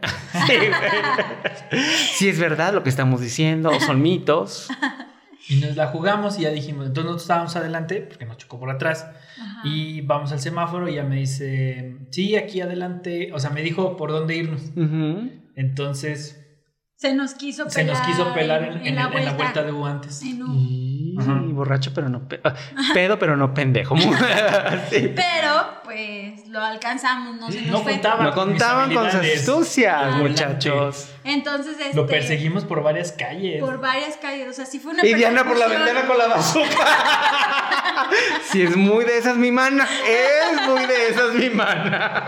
[2.15, 4.69] Si es verdad lo que estamos diciendo o son mitos.
[5.49, 8.69] Y nos la jugamos y ya dijimos, entonces nosotros estábamos adelante, porque nos chocó por
[8.71, 9.07] atrás,
[9.41, 9.61] Ajá.
[9.65, 13.97] y vamos al semáforo y ella me dice, sí, aquí adelante, o sea, me dijo
[13.97, 14.63] por dónde irnos.
[15.55, 16.43] Entonces,
[16.97, 17.97] Se nos quiso se pelar.
[17.97, 19.31] nos quiso pelar en, en- la, en vuelta.
[19.31, 20.23] la vuelta de U antes.
[20.25, 20.35] Y
[21.19, 21.41] Ajá.
[21.45, 22.41] borracho, pero no pe-
[22.95, 23.97] pedo, pero no pendejo.
[24.91, 25.13] Sí.
[25.15, 27.97] Pero, pues, lo alcanzamos, no se nos No fue.
[27.97, 31.09] No contaban con sus astucias, muchachos.
[31.25, 31.95] Entonces, este.
[31.97, 33.61] Lo perseguimos por varias calles.
[33.61, 34.49] Por varias calles.
[34.49, 36.69] O sea, sí fue una Y Diana por la ventana con la bazooka.
[38.45, 42.27] Si es muy de esas mi mana, es muy de esas mi mana.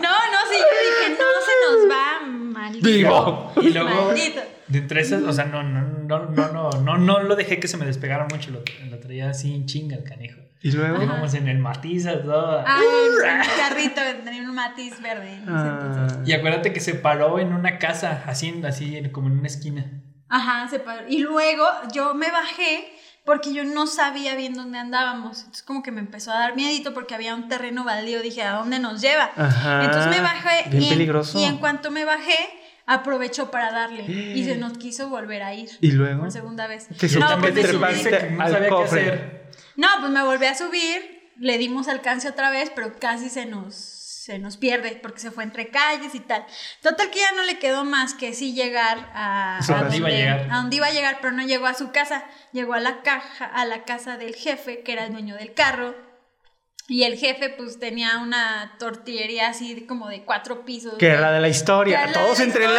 [0.00, 2.20] No, no, sí, yo dije, no se nos va,
[2.58, 2.88] maldito.
[2.88, 3.52] Vivo.
[3.62, 4.40] Y luego, Maldito.
[4.68, 7.68] de entre esas, o sea, no, no, no, no, no, no, no lo dejé que
[7.68, 10.40] se me despegara mucho, lo, lo traía así en chinga el canijo.
[10.60, 11.00] Y luego.
[11.02, 12.64] Íbamos en el matiza, todo.
[12.66, 15.38] Ah, en carrito, tenía un matiz verde.
[15.46, 20.02] Ah, Y acuérdate que se paró en una casa, así, así como en una esquina.
[20.28, 21.02] Ajá, se paró.
[21.08, 22.92] Y luego yo me bajé
[23.28, 25.40] porque yo no sabía bien dónde andábamos.
[25.40, 28.22] Entonces como que me empezó a dar miedito porque había un terreno baldío.
[28.22, 29.30] Dije, ¿a dónde nos lleva?
[29.36, 29.84] Ajá.
[29.84, 31.38] Entonces me bajé Bien y, en, peligroso.
[31.38, 32.38] y en cuanto me bajé,
[32.86, 34.04] aprovechó para darle.
[34.10, 35.68] Y se nos quiso volver a ir.
[35.82, 36.22] Y luego.
[36.22, 36.88] Por segunda vez.
[36.88, 39.50] Te no, pues te subiste no sabía qué hacer.
[39.76, 43.74] No, pues me volví a subir, le dimos alcance otra vez, pero casi se nos,
[44.28, 46.44] se nos pierde porque se fue entre calles y tal.
[46.82, 50.10] Total que ya no le quedó más que sí llegar a, a ¿dónde iba a
[50.10, 50.48] llegar?
[50.50, 53.46] a donde iba a llegar, pero no llegó a su casa, llegó a la caja,
[53.46, 56.07] a la casa del jefe, que era el dueño del carro.
[56.90, 60.94] Y el jefe pues tenía una tortillería así como de cuatro pisos.
[60.98, 62.06] Que era la de la historia.
[62.06, 62.72] La Todos la entre No,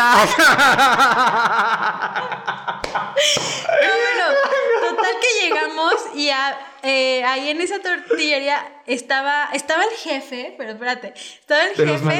[3.85, 4.25] bueno,
[4.89, 10.71] total que llegamos y a- eh, ahí en esa tortillería estaba, estaba el jefe, pero
[10.71, 12.15] espérate, estaba el De los jefe.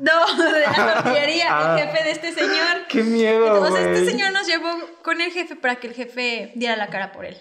[0.00, 1.78] No, de la tortillería, Ah.
[1.78, 2.86] el jefe de este señor.
[2.88, 3.46] Qué miedo.
[3.56, 4.10] Entonces, este güey.
[4.10, 4.68] señor nos llevó
[5.02, 7.40] con el jefe para que el jefe diera la cara por él.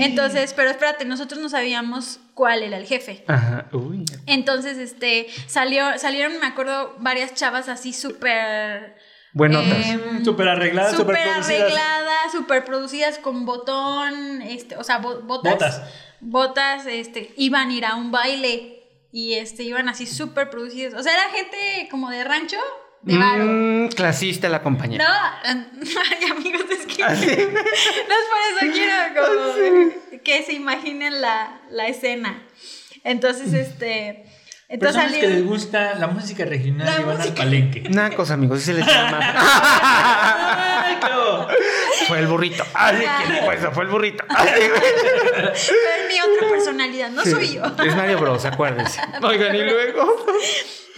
[0.00, 3.24] Entonces, pero espérate, nosotros no sabíamos cuál era el jefe.
[3.26, 3.66] Ajá.
[3.72, 4.04] Uy.
[4.26, 8.94] Entonces, este, salió, salieron, me acuerdo, varias chavas así súper...
[9.32, 9.86] Buenotas.
[9.88, 11.60] em, Súper arregladas, súper súper producidas.
[11.62, 15.52] arregladas, súper producidas con botón, este, o sea, bo- botas.
[15.54, 15.82] Botas.
[16.20, 20.94] Botas, este, iban a ir a un baile y este, iban así súper producidas.
[20.94, 22.56] O sea, era gente como de rancho,
[23.02, 23.44] de varo.
[23.44, 25.04] Mm, clasista la compañera.
[25.44, 25.60] No,
[26.10, 27.26] ay amigos, es que ¿Ah, sí?
[27.26, 28.26] no es
[28.60, 32.42] por eso quiero como que se imaginen la, la escena.
[33.04, 34.24] Entonces, este,
[34.68, 37.82] entonces Personas que les gusta la música regional La y van al música- palenque.
[37.88, 39.20] Nacos, amigos, se les llama.
[42.08, 42.64] Fue el burrito.
[42.74, 43.72] Ay, ¿quién dijo eso?
[43.72, 44.24] Fue el burrito.
[44.28, 45.72] Ay, es
[46.08, 47.62] mi otra personalidad, no Sí, soy yo.
[47.84, 49.00] Es Mario Bros, acuérdense.
[49.22, 50.26] Oigan, y luego.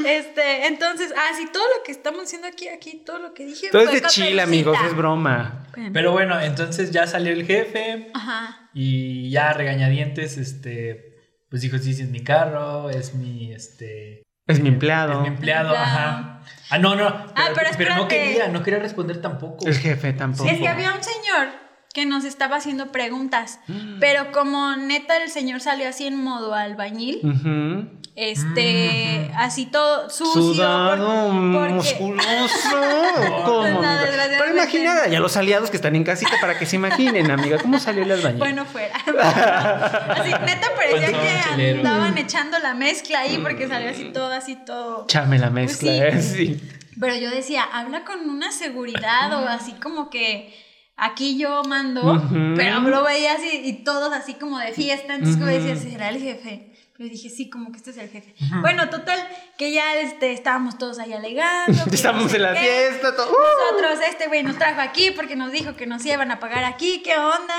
[0.05, 3.69] Este, entonces, ah, sí, todo lo que estamos haciendo aquí, aquí, todo lo que dije.
[3.71, 5.67] Todo es fue de chill, amigos, es broma.
[5.93, 8.69] Pero bueno, entonces ya salió el jefe Ajá.
[8.73, 11.10] y ya regañadientes, este,
[11.51, 14.23] pues dijo, sí, sí, es mi carro, es mi, este...
[14.47, 15.13] Es mi empleado.
[15.13, 15.85] Es mi empleado, Empleado.
[15.85, 16.41] ajá.
[16.71, 17.09] Ah, no, no.
[17.35, 19.67] Pero, pero pero no quería, no quería responder tampoco.
[19.67, 20.49] El jefe tampoco.
[20.49, 21.49] Es que había un señor
[21.93, 23.59] que nos estaba haciendo preguntas.
[23.67, 23.99] Mm.
[23.99, 27.89] Pero como neta el señor salió así en modo albañil, Ujú.
[28.15, 30.55] este, así todo sucio.
[30.55, 32.23] Sudado, porque- musculoso.
[33.45, 33.63] ¿Cómo?
[33.63, 34.01] No, amiga?
[34.03, 34.37] desgraciadamente.
[34.39, 37.79] Pero imagina ya los aliados que están en casita para que se imaginen, amiga, cómo
[37.81, 38.39] salió el albañil.
[38.39, 38.95] Bueno, fuera.
[40.11, 45.07] así, neta parecía que andaban echando la mezcla ahí porque salió así todo, así todo.
[45.09, 46.43] Chame la mezcla, Pues sí.
[46.43, 46.57] ¿eh?
[46.61, 46.71] Sí.
[47.01, 50.55] Pero yo decía, habla con una seguridad o así como que
[51.01, 52.55] aquí yo mando, Ujú.
[52.57, 55.63] pero lo veía así y todos así como de fiesta, entonces como Ujú.
[55.65, 56.67] decía, ¿será el jefe?
[56.97, 58.35] Pero dije, sí, como que este es el jefe.
[58.61, 59.19] Bueno, total,
[59.57, 61.85] que ya este, estábamos todos ahí alegando.
[61.89, 62.61] que Estamos no sé en la qué.
[62.61, 63.27] fiesta, todo.
[63.33, 67.01] Nosotros, este güey nos trajo aquí porque nos dijo que nos iban a pagar aquí,
[67.03, 67.55] ¿qué onda?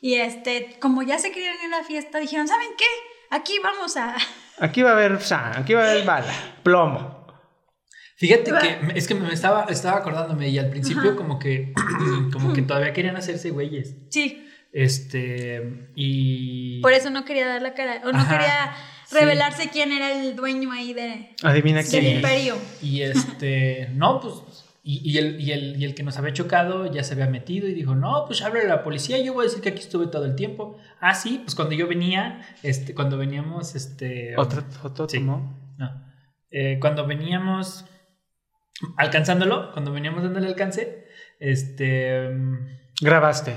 [0.00, 2.84] Y este, como ya se querían ir a la fiesta, dijeron, ¿saben qué?
[3.30, 4.16] Aquí vamos a...
[4.60, 7.17] Aquí va a haber, o sea, aquí va a haber bala, plomo.
[8.18, 11.72] Fíjate que es que me estaba, estaba acordándome y al principio como que
[12.32, 13.94] como que todavía querían hacerse güeyes.
[14.10, 18.74] Sí, Este y por eso no quería dar la cara, o no Ajá, quería
[19.06, 19.14] sí.
[19.18, 22.14] revelarse quién era el dueño ahí de, Adivina del quién es.
[22.16, 22.56] imperio.
[22.82, 24.34] Y este, no, pues,
[24.82, 27.68] y, y el, y, el, y el que nos había chocado ya se había metido
[27.68, 30.06] y dijo, no, pues háblale a la policía, yo voy a decir que aquí estuve
[30.08, 30.76] todo el tiempo.
[31.00, 34.34] Ah, sí, pues cuando yo venía, este, cuando veníamos, este...
[34.36, 35.18] Otra foto Sí.
[35.18, 35.56] tomó.
[35.76, 36.04] No.
[36.50, 37.84] Eh, cuando veníamos
[38.96, 41.06] alcanzándolo, cuando veníamos dándole alcance,
[41.40, 42.28] este...
[43.00, 43.56] Grabaste.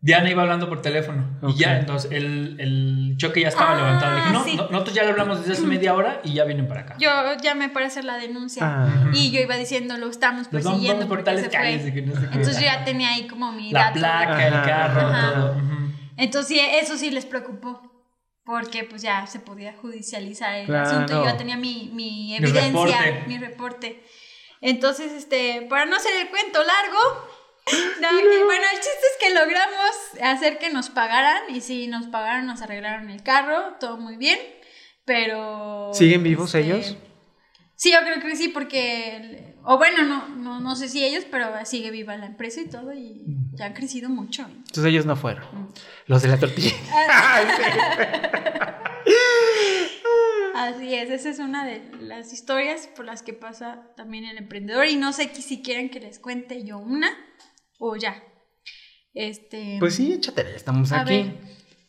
[0.00, 4.12] Diana iba hablando por teléfono y ya, entonces el, el choque ya estaba Ah, levantado.
[4.14, 4.56] Le dije, no, sí.
[4.56, 6.96] no, nosotros ya le hablamos desde hace media hora y ya vienen para acá.
[6.98, 7.08] Yo
[7.42, 9.10] llamé para hacer la denuncia Ah.
[9.14, 12.20] y yo iba diciendo, lo estamos persiguiendo por porque tales se calles que no sé
[12.20, 12.26] qué.
[12.26, 14.00] Entonces yo ya tenía ahí como mi La dato.
[14.00, 15.34] placa, el carro, ajá.
[15.34, 15.56] todo.
[16.18, 17.90] Entonces eso sí les preocupó.
[18.44, 20.86] Porque pues ya se podía judicializar el Claro.
[20.90, 21.14] asunto.
[21.14, 22.68] Yo ya tenía mi, mi Mi evidencia,
[23.00, 23.24] reporte.
[23.26, 24.04] mi reporte.
[24.60, 26.98] Entonces, este, para no hacer el cuento largo,
[28.00, 31.42] no, que, bueno, el chiste es que logramos hacer que nos pagaran.
[31.48, 34.38] Y sí, nos pagaron, nos arreglaron el carro, todo muy bien.
[35.04, 35.90] Pero.
[35.92, 36.96] ¿Siguen vivos este, ellos?
[37.76, 39.54] Sí, yo creo que sí, porque.
[39.64, 42.92] O bueno, no, no, no sé si ellos, pero sigue viva la empresa y todo.
[42.92, 44.42] Y ya han crecido mucho.
[44.42, 45.72] Entonces ellos no fueron.
[46.06, 46.70] Los de la tortilla.
[50.64, 54.86] Así es, esa es una de las historias por las que pasa también el emprendedor
[54.86, 57.10] y no sé si quieren que les cuente yo una
[57.78, 58.22] o ya.
[59.12, 61.14] Este, Pues sí, échatela, ya estamos a aquí.
[61.22, 61.34] ver,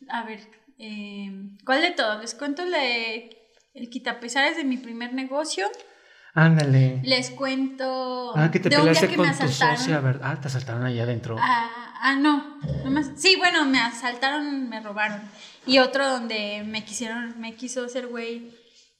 [0.08, 0.40] a ver,
[0.78, 1.30] eh,
[1.64, 2.20] ¿cuál de todos?
[2.20, 3.30] Les cuento la de
[3.74, 5.66] el quitapesares de mi primer negocio.
[6.34, 7.00] Ándale.
[7.02, 10.32] Les cuento Ah, que te de un día peleaste que con me tu socia, ¿verdad?
[10.36, 11.36] Ah, te asaltaron allá adentro.
[11.40, 15.22] Ah, ah, no, no me- sí, bueno, me asaltaron, me robaron.
[15.66, 18.50] Y otro donde me quisieron, me quiso hacer güey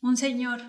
[0.00, 0.62] un señor.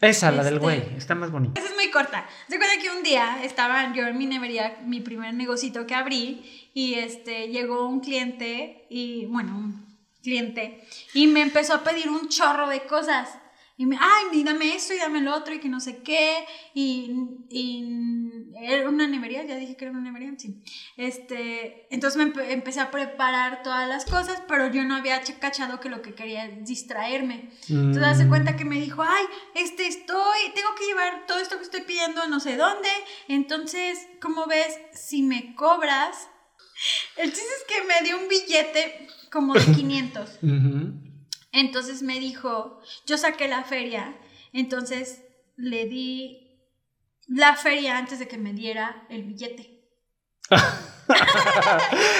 [0.00, 0.96] Esa, la del este- güey.
[0.96, 1.58] Está más bonita.
[1.58, 2.26] Esa es muy corta.
[2.48, 6.70] Se cuenta que un día estaba yo en mi nevería, mi primer negocito que abrí,
[6.74, 9.86] y este llegó un cliente, y bueno, un
[10.22, 13.38] cliente, y me empezó a pedir un chorro de cosas.
[13.78, 16.46] Y me, ay, dame esto y dame lo otro y que no sé qué.
[16.72, 17.12] Y,
[17.50, 17.84] y
[18.58, 20.62] era una nevería, ya dije que era una nevería, sí.
[20.96, 25.38] Este, entonces me empe- empecé a preparar todas las cosas, pero yo no había ch-
[25.38, 27.50] cachado que lo que quería es distraerme.
[27.68, 28.04] Entonces Mm.
[28.06, 29.24] hace cuenta que me dijo, ay,
[29.54, 32.88] este estoy, tengo que llevar todo esto que estoy pidiendo no sé dónde.
[33.28, 34.74] Entonces, ¿cómo ves?
[34.94, 36.28] Si me cobras.
[37.16, 40.30] El chiste es que me dio un billete como de 500.
[40.42, 41.05] Ujú.
[41.56, 44.14] Entonces me dijo, yo saqué la feria,
[44.52, 45.22] entonces
[45.56, 46.58] le di
[47.28, 49.80] la feria antes de que me diera el billete.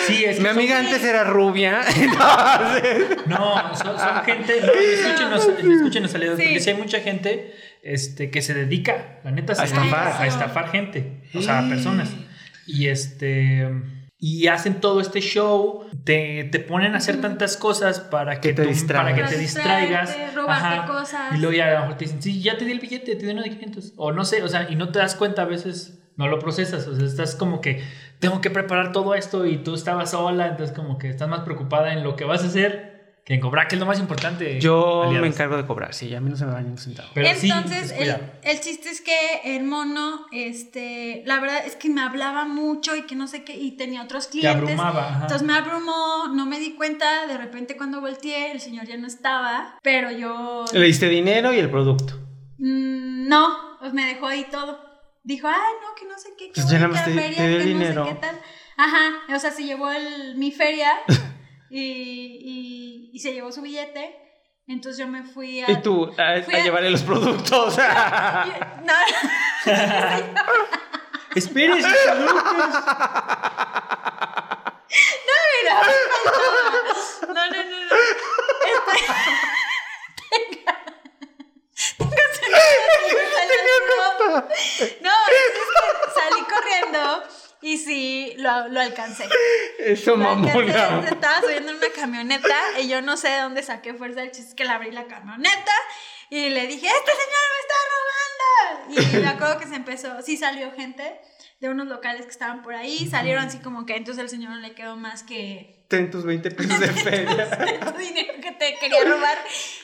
[0.06, 1.80] Sí, es que Mi amiga antes era rubia.
[1.96, 4.60] entonces- No, son, son gente.
[4.62, 6.44] No, escúchenos, escúchenos, aliados, Sí.
[6.46, 10.22] porque si hay mucha gente este, que se dedica, la neta, se A estafar.
[10.22, 12.10] a estafar gente, o sea, a personas.
[12.66, 13.68] Y este.
[14.28, 18.54] Y hacen todo este show, te, te ponen a hacer tantas cosas para que, Que
[18.54, 19.12] te tú- distraigas.
[19.14, 20.34] para que te distraigas.
[20.34, 21.32] robarte cosas.
[21.34, 23.24] Y luego ya a lo mejor te dicen, sí, ya te di el billete, te
[23.24, 23.92] di uno de 500.
[23.96, 26.88] O no sé, o sea, y no te das cuenta a veces, no lo procesas.
[26.88, 27.84] O sea, estás como que,
[28.18, 31.92] tengo que preparar todo esto y tú estabas sola, entonces como que estás más preocupada
[31.92, 32.95] en lo que vas a hacer
[33.26, 34.60] que en cobrar, que es lo más importante.
[34.60, 35.26] Yo me aliados.
[35.26, 37.08] encargo de cobrar, sí, a mí no se me va ni un centavo.
[37.12, 37.92] Pero Entonces,
[38.44, 39.16] el, chiste es que
[39.56, 43.56] el mono, este, la verdad es que me hablaba mucho y que no sé qué,
[43.56, 44.62] y tenía otros Te clientes.
[44.62, 45.08] abrumaba.
[45.08, 45.22] ajá.
[45.22, 49.08] Entonces me abrumó, no me di cuenta, de repente cuando volteé, el señor ya no
[49.08, 50.64] estaba, pero yo...
[50.72, 52.14] Le diste dinero y el producto.
[52.58, 54.78] Mm, no, pues me dejó ahí todo.
[55.24, 57.48] Dijo, ay, no, que no sé qué, que Pues voy ya a te- feria, te
[57.48, 58.04] dio que no sé dinero.
[58.06, 58.40] qué tal.
[58.76, 60.92] Ajá, o sea, se llevó el, mi feria
[61.70, 64.22] y, y, y se llevó su billete.
[64.68, 65.70] Entonces yo me fui a...
[65.70, 66.12] ¿Y tú?
[66.18, 67.76] A, a, a llevarle los productos.
[67.78, 68.94] no.
[71.36, 72.84] Espere sus productos.
[75.26, 75.82] No, mira.
[77.28, 77.50] No, no, no.
[77.54, 77.96] no.
[81.98, 82.54] Este...
[83.48, 83.76] Tengo
[85.00, 85.62] No, es que
[86.14, 87.02] salí corriendo
[87.74, 89.28] alcancé.
[89.78, 91.02] Eso, Lo alcancé, mamona.
[91.08, 94.22] se estaba subiendo en una camioneta y yo no sé de dónde saqué fuerza.
[94.22, 95.72] El chiste es que le abrí la camioneta
[96.30, 99.16] y le dije, este señor me está robando.
[99.18, 101.20] Y me acuerdo que se empezó, sí salió gente
[101.60, 104.56] de unos locales que estaban por ahí, salieron así como que entonces al señor no
[104.58, 107.48] le quedó más que Ten tus 20 pesos de feria.
[107.80, 109.38] tu dinero que te quería robar.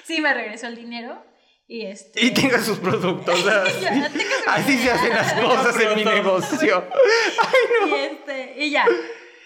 [0.05, 1.25] Sí, me regresó el dinero
[1.73, 2.23] y este...
[2.23, 3.35] Y tenga sus productos.
[4.47, 6.87] Así, Ya, se hacen las cosas en mi negocio.
[7.89, 8.85] Y este, y ya.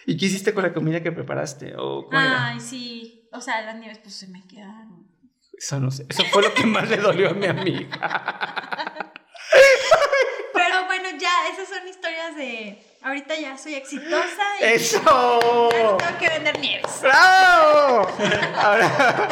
[0.07, 1.75] ¿Y qué hiciste con la comida que preparaste?
[1.79, 2.49] ¿O era?
[2.49, 3.29] Ay, sí.
[3.33, 5.07] O sea, las nieves pues se me quedaron.
[5.57, 6.07] Eso no sé.
[6.09, 7.89] Eso fue lo que más le dolió a mi amiga.
[10.53, 12.83] Pero bueno, ya, esas son historias de.
[13.03, 15.71] Ahorita ya soy exitosa y ¡Eso!
[15.71, 17.01] ya no tengo que vender nieves.
[17.03, 18.09] ¡Bravo!
[18.57, 19.29] Ahora.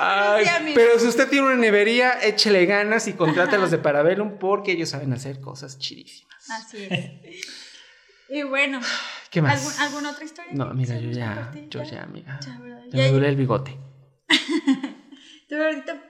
[0.00, 0.74] Ay, Sí, amigo.
[0.76, 4.72] pero si usted tiene una nevería, échele ganas y contrate a los de Parabellum porque
[4.72, 6.50] ellos saben hacer cosas chidísimas.
[6.50, 7.10] Así es.
[8.30, 8.80] Y bueno,
[9.30, 9.58] ¿Qué más?
[9.58, 10.52] ¿algún, ¿alguna otra historia?
[10.54, 12.38] No, ¿Sí, yo ya, yo ya, amiga.
[12.44, 12.82] Ya, ¿verdad?
[12.90, 13.76] Ya Ya, me duele el bigote.
[15.48, 16.02] ¿Tú ahorita?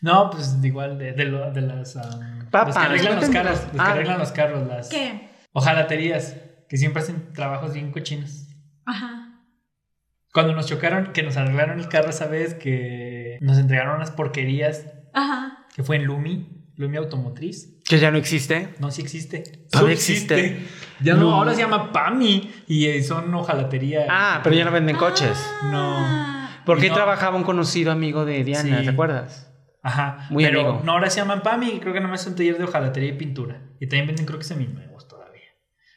[0.00, 1.96] No, pues igual de, de, lo- de las.
[1.96, 3.60] am, Papas, los que arreglan los carros.
[3.62, 3.92] Los que Ah.
[3.92, 4.88] arreglan los carros, las.
[4.88, 5.28] ¿Qué?
[5.52, 6.36] Ojalaterías,
[6.68, 8.46] que siempre hacen trabajos bien cochinos.
[8.84, 9.40] Ajá.
[10.32, 12.54] Cuando nos chocaron, que nos arreglaron el carro, ¿sabes?
[12.54, 15.66] Que nos entregaron unas porquerías, Ajá.
[15.74, 17.80] que fue en Lumi, Lumi Automotriz.
[17.84, 18.74] Que ya no existe.
[18.80, 19.66] No, sí existe.
[19.70, 20.66] Todavía existe.
[21.00, 21.34] Ya no, No.
[21.36, 24.06] ahora se llama PAMI y eh, son ojalatería.
[24.10, 25.38] Ah, pero ya no venden coches.
[25.70, 25.96] No.
[25.98, 26.32] Ah,
[26.66, 26.94] Porque No.
[26.94, 28.84] trabajaba un conocido amigo de Diana, Sí.
[28.84, 29.52] ¿te acuerdas?
[29.82, 30.26] Ajá.
[30.30, 30.82] Muy pero amigo.
[30.84, 33.62] no, ahora se llaman PAMI, creo que nomás es un taller de hojalatería y pintura.
[33.78, 35.44] Y también venden creo que seminuevos todavía.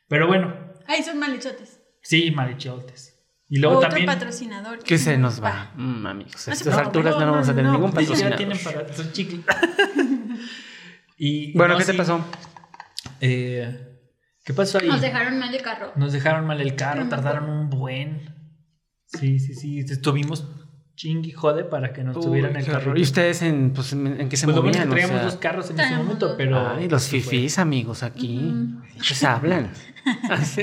[0.07, 0.53] Pero bueno,
[0.85, 1.79] Ahí son malichotes.
[2.03, 3.08] sí, marichotes.
[3.49, 4.05] Y luego Otro también...
[4.05, 4.79] patrocinador.
[4.83, 5.71] Que se nos va.
[5.75, 8.37] Mm, amigos, a No se estas alturas no, vamos a tener ningún Ni siquiera patrocinador.
[8.37, 8.93] tienen para...
[8.93, 9.41] Son chicles.
[11.17, 12.23] y, Bueno, no, ¿qué te sí, pasó?
[13.21, 13.85] eh,
[14.45, 14.87] ¿Qué pasó ahí?
[14.87, 15.91] Nos dejaron mal el carro.
[15.95, 18.35] Nos dejaron mal el carro, No tardaron un buen.
[19.05, 19.79] Sí, sí, sí.
[19.79, 20.47] Estuvimos
[20.95, 22.97] chingui jode para que nos Uy, subieran el carro.
[22.97, 24.87] ¿Y ustedes en, pues, en, en qué se Pues lo movían?
[24.87, 25.25] O traíamos sea?
[25.25, 26.35] dos carros en ese momento, dos.
[26.37, 26.69] pero.
[26.69, 27.31] Ay, los se fue.
[27.31, 28.53] fifís, amigos, aquí.
[28.97, 29.71] Pues hablan.
[30.29, 30.61] Así.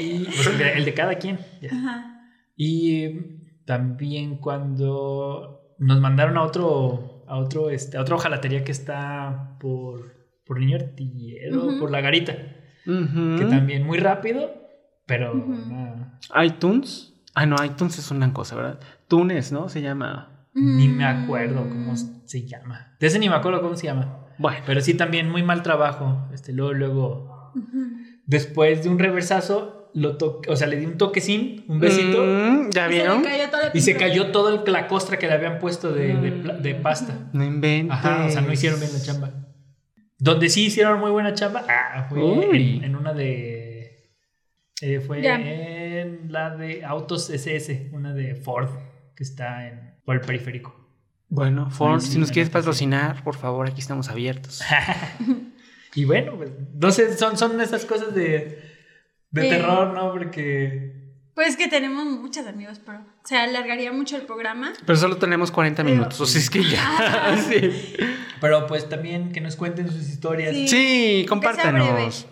[0.00, 1.38] Y, pues, el, de, el de cada quien.
[1.60, 1.70] ya.
[1.72, 2.13] Ajá.
[2.56, 9.56] Y también cuando nos mandaron a otro, a otro, este, a otra hojalatería que está
[9.60, 10.14] por,
[10.46, 12.34] por Niño Artillero, por La Garita,
[12.84, 14.52] que también muy rápido,
[15.06, 17.10] pero no, iTunes.
[17.34, 18.80] Ah, no, iTunes es una cosa, ¿verdad?
[19.08, 19.68] Tunes, ¿no?
[19.68, 20.48] Se llama.
[20.54, 20.96] ni Mm.
[20.96, 22.96] me acuerdo cómo se llama.
[23.00, 24.20] De ese ni me acuerdo cómo se llama.
[24.38, 26.28] Bueno, Pero sí también muy mal trabajo.
[26.32, 27.52] Este, luego, luego,
[28.26, 32.22] después de un reversazo, lo toqué, o sea, le di un toquecín, un besito.
[32.24, 33.22] Mm, ¿Ya Y se vieron?
[33.22, 36.14] cayó todo el Y se cayó toda el- la costra que le habían puesto de,
[36.16, 37.30] de pla- de pasta.
[37.32, 37.96] No inventes.
[37.96, 39.30] Ajá, o sea, no hicieron bien la chamba.
[40.18, 42.20] Donde sí hicieron muy buena chamba, ah, fue
[42.56, 44.10] en, en una de.
[44.80, 45.36] eh, fue Ya.
[45.36, 48.68] en la de Autos SS, una de Ford,
[49.16, 50.80] que está en, por el periférico.
[51.28, 54.60] Bueno, Ford, sí, si nos la quieres patrocinar, por favor, aquí estamos abiertos.
[55.96, 58.58] Y bueno, pues, no sé, son, son esas cosas de,
[59.34, 59.50] de Eh.
[59.50, 60.12] terror, ¿no?
[60.12, 60.92] Porque.
[61.34, 64.72] Pues que tenemos muchos amigos, pero se alargaría mucho el programa.
[64.86, 67.36] Pero solo tenemos 40 Pero- minutos, o sea, es que ya.
[67.48, 67.96] sí.
[68.40, 70.54] Pero pues también que nos cuenten sus historias.
[70.54, 70.68] Sí.
[70.68, 71.26] Sí.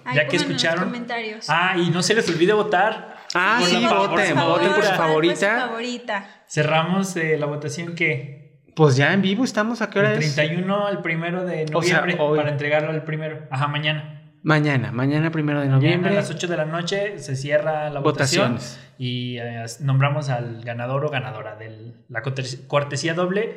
[0.05, 0.85] Ahí Ya que escucharon.
[0.85, 1.47] comentarios.
[1.49, 3.17] Ah, y no se les olvide votar.
[3.35, 4.45] Ah, Por sí, la voten, favorita.
[4.45, 5.61] voten por su favorita.
[5.67, 6.27] favorita.
[6.49, 8.41] Cerramos eh, la votación que
[8.77, 10.35] Pues ya en vivo estamos, ¿a qué hora el es?
[10.35, 12.39] 31 al primero de O sea, noviembre hoy.
[12.39, 13.47] para entregarlo al primero.
[13.51, 14.22] Ajá, mañana.
[14.43, 16.11] Mañana, mañana primero de Mañana noviembre.
[16.13, 18.81] a las 8 de la noche se cierra la votación Votaciones.
[18.99, 23.57] y eh, nombramos al ganador o ganadora de la cortes- cortesía doble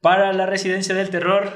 [0.00, 1.52] para la residencia del terror.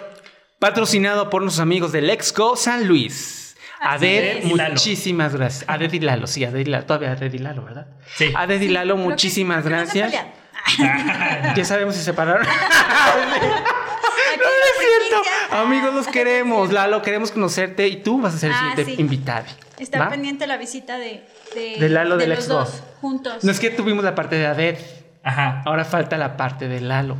[0.60, 3.56] Patrocinado por nuestros amigos del Exco San Luis.
[3.82, 4.68] Lalo.
[4.74, 5.64] muchísimas gracias.
[5.68, 6.84] Aded y Lalo, sí, Aded y Lalo.
[6.86, 7.86] Todavía Aded y Lalo, ¿verdad?
[8.14, 8.30] Sí.
[8.36, 10.12] Aded y Lalo, muchísimas gracias.
[11.56, 12.46] Ya sabemos si se separaron.
[14.41, 15.22] No es cierto.
[15.22, 15.61] primicia.
[15.61, 16.72] Amigos, los Ah, queremos.
[16.72, 19.01] Lalo, queremos conocerte y tú vas a ser el Ah, siguiente sí.
[19.01, 19.47] invitado.
[19.78, 20.09] Está ¿va?
[20.11, 21.24] pendiente la visita de,
[21.55, 22.54] de, De Lalo de del los Expo.
[22.54, 23.42] dos juntos.
[23.45, 24.79] No es que tuvimos la parte de Aded.
[25.22, 25.62] Ajá.
[25.64, 27.17] Ahora falta la parte de Lalo.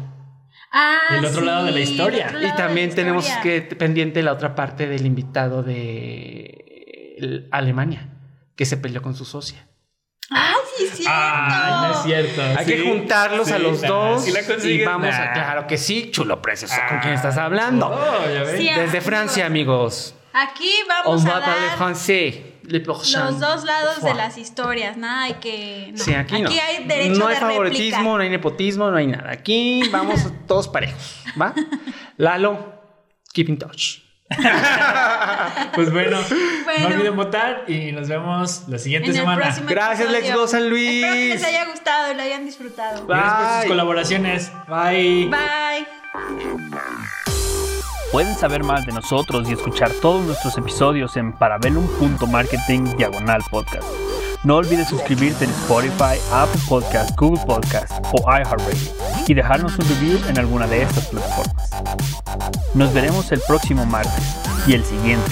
[0.73, 2.33] Ah, El otro lado de la historia.
[2.41, 3.67] Y también tenemos historia.
[3.69, 8.09] que pendiente la otra parte del invitado de Alemania,
[8.57, 9.67] que se peleó con su socia.
[10.31, 11.13] ¡Ay, sí, es cierto!
[11.15, 12.43] Ah, no es cierto.
[12.59, 15.77] Hay Sí, que juntarlos sí, a los dos si la y vamos a claro que
[15.79, 16.75] sí, chulo precioso.
[16.89, 17.89] ¿Con Ah, quién estás hablando?
[17.89, 18.57] oh, ya ves.
[18.59, 19.05] Sí, Desde amigos.
[19.05, 20.15] Francia, amigos.
[20.33, 22.35] Aquí vamos va a dar français.
[22.63, 23.25] Le prochain.
[23.25, 24.97] los dos lados de las historias.
[24.97, 25.91] Nada, hay que.
[25.93, 25.99] no.
[26.05, 26.51] Sí, aquí, no.
[26.51, 28.03] hay derecho no de hay favoritismo, réplica.
[28.17, 29.33] no hay nepotismo, no hay nada.
[29.33, 31.53] Aquí vamos todos parejos, ¿va?
[32.17, 32.73] Lalo,
[33.33, 33.99] keep in touch.
[35.75, 36.19] Pues bueno,
[36.65, 36.89] Bueno.
[36.89, 39.55] no olviden votar y nos vemos la siguiente En semana.
[39.69, 40.35] Gracias, Lex.
[40.35, 41.05] Go San Luis.
[41.05, 43.07] Espero que les haya gustado y lo hayan disfrutado.
[43.07, 44.53] Gracias por sus colaboraciones.
[44.69, 45.29] Bye.
[45.29, 45.87] Bye.
[48.13, 53.85] Pueden saber más de nosotros y escuchar todos nuestros episodios en parabellum.marketing diagonal podcast.
[54.43, 58.91] No olvides suscribirte en Spotify, Apple Podcast, Google Podcast o iHeartRadio
[59.27, 61.71] y dejarnos un review en alguna de estas plataformas.
[62.75, 64.25] Nos veremos el próximo martes
[64.67, 65.31] y el siguiente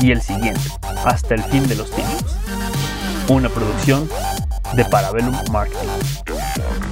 [0.00, 0.60] y el siguiente
[1.06, 2.36] hasta el fin de los tiempos.
[3.28, 4.06] Una producción
[4.74, 6.89] de Parabellum Marketing.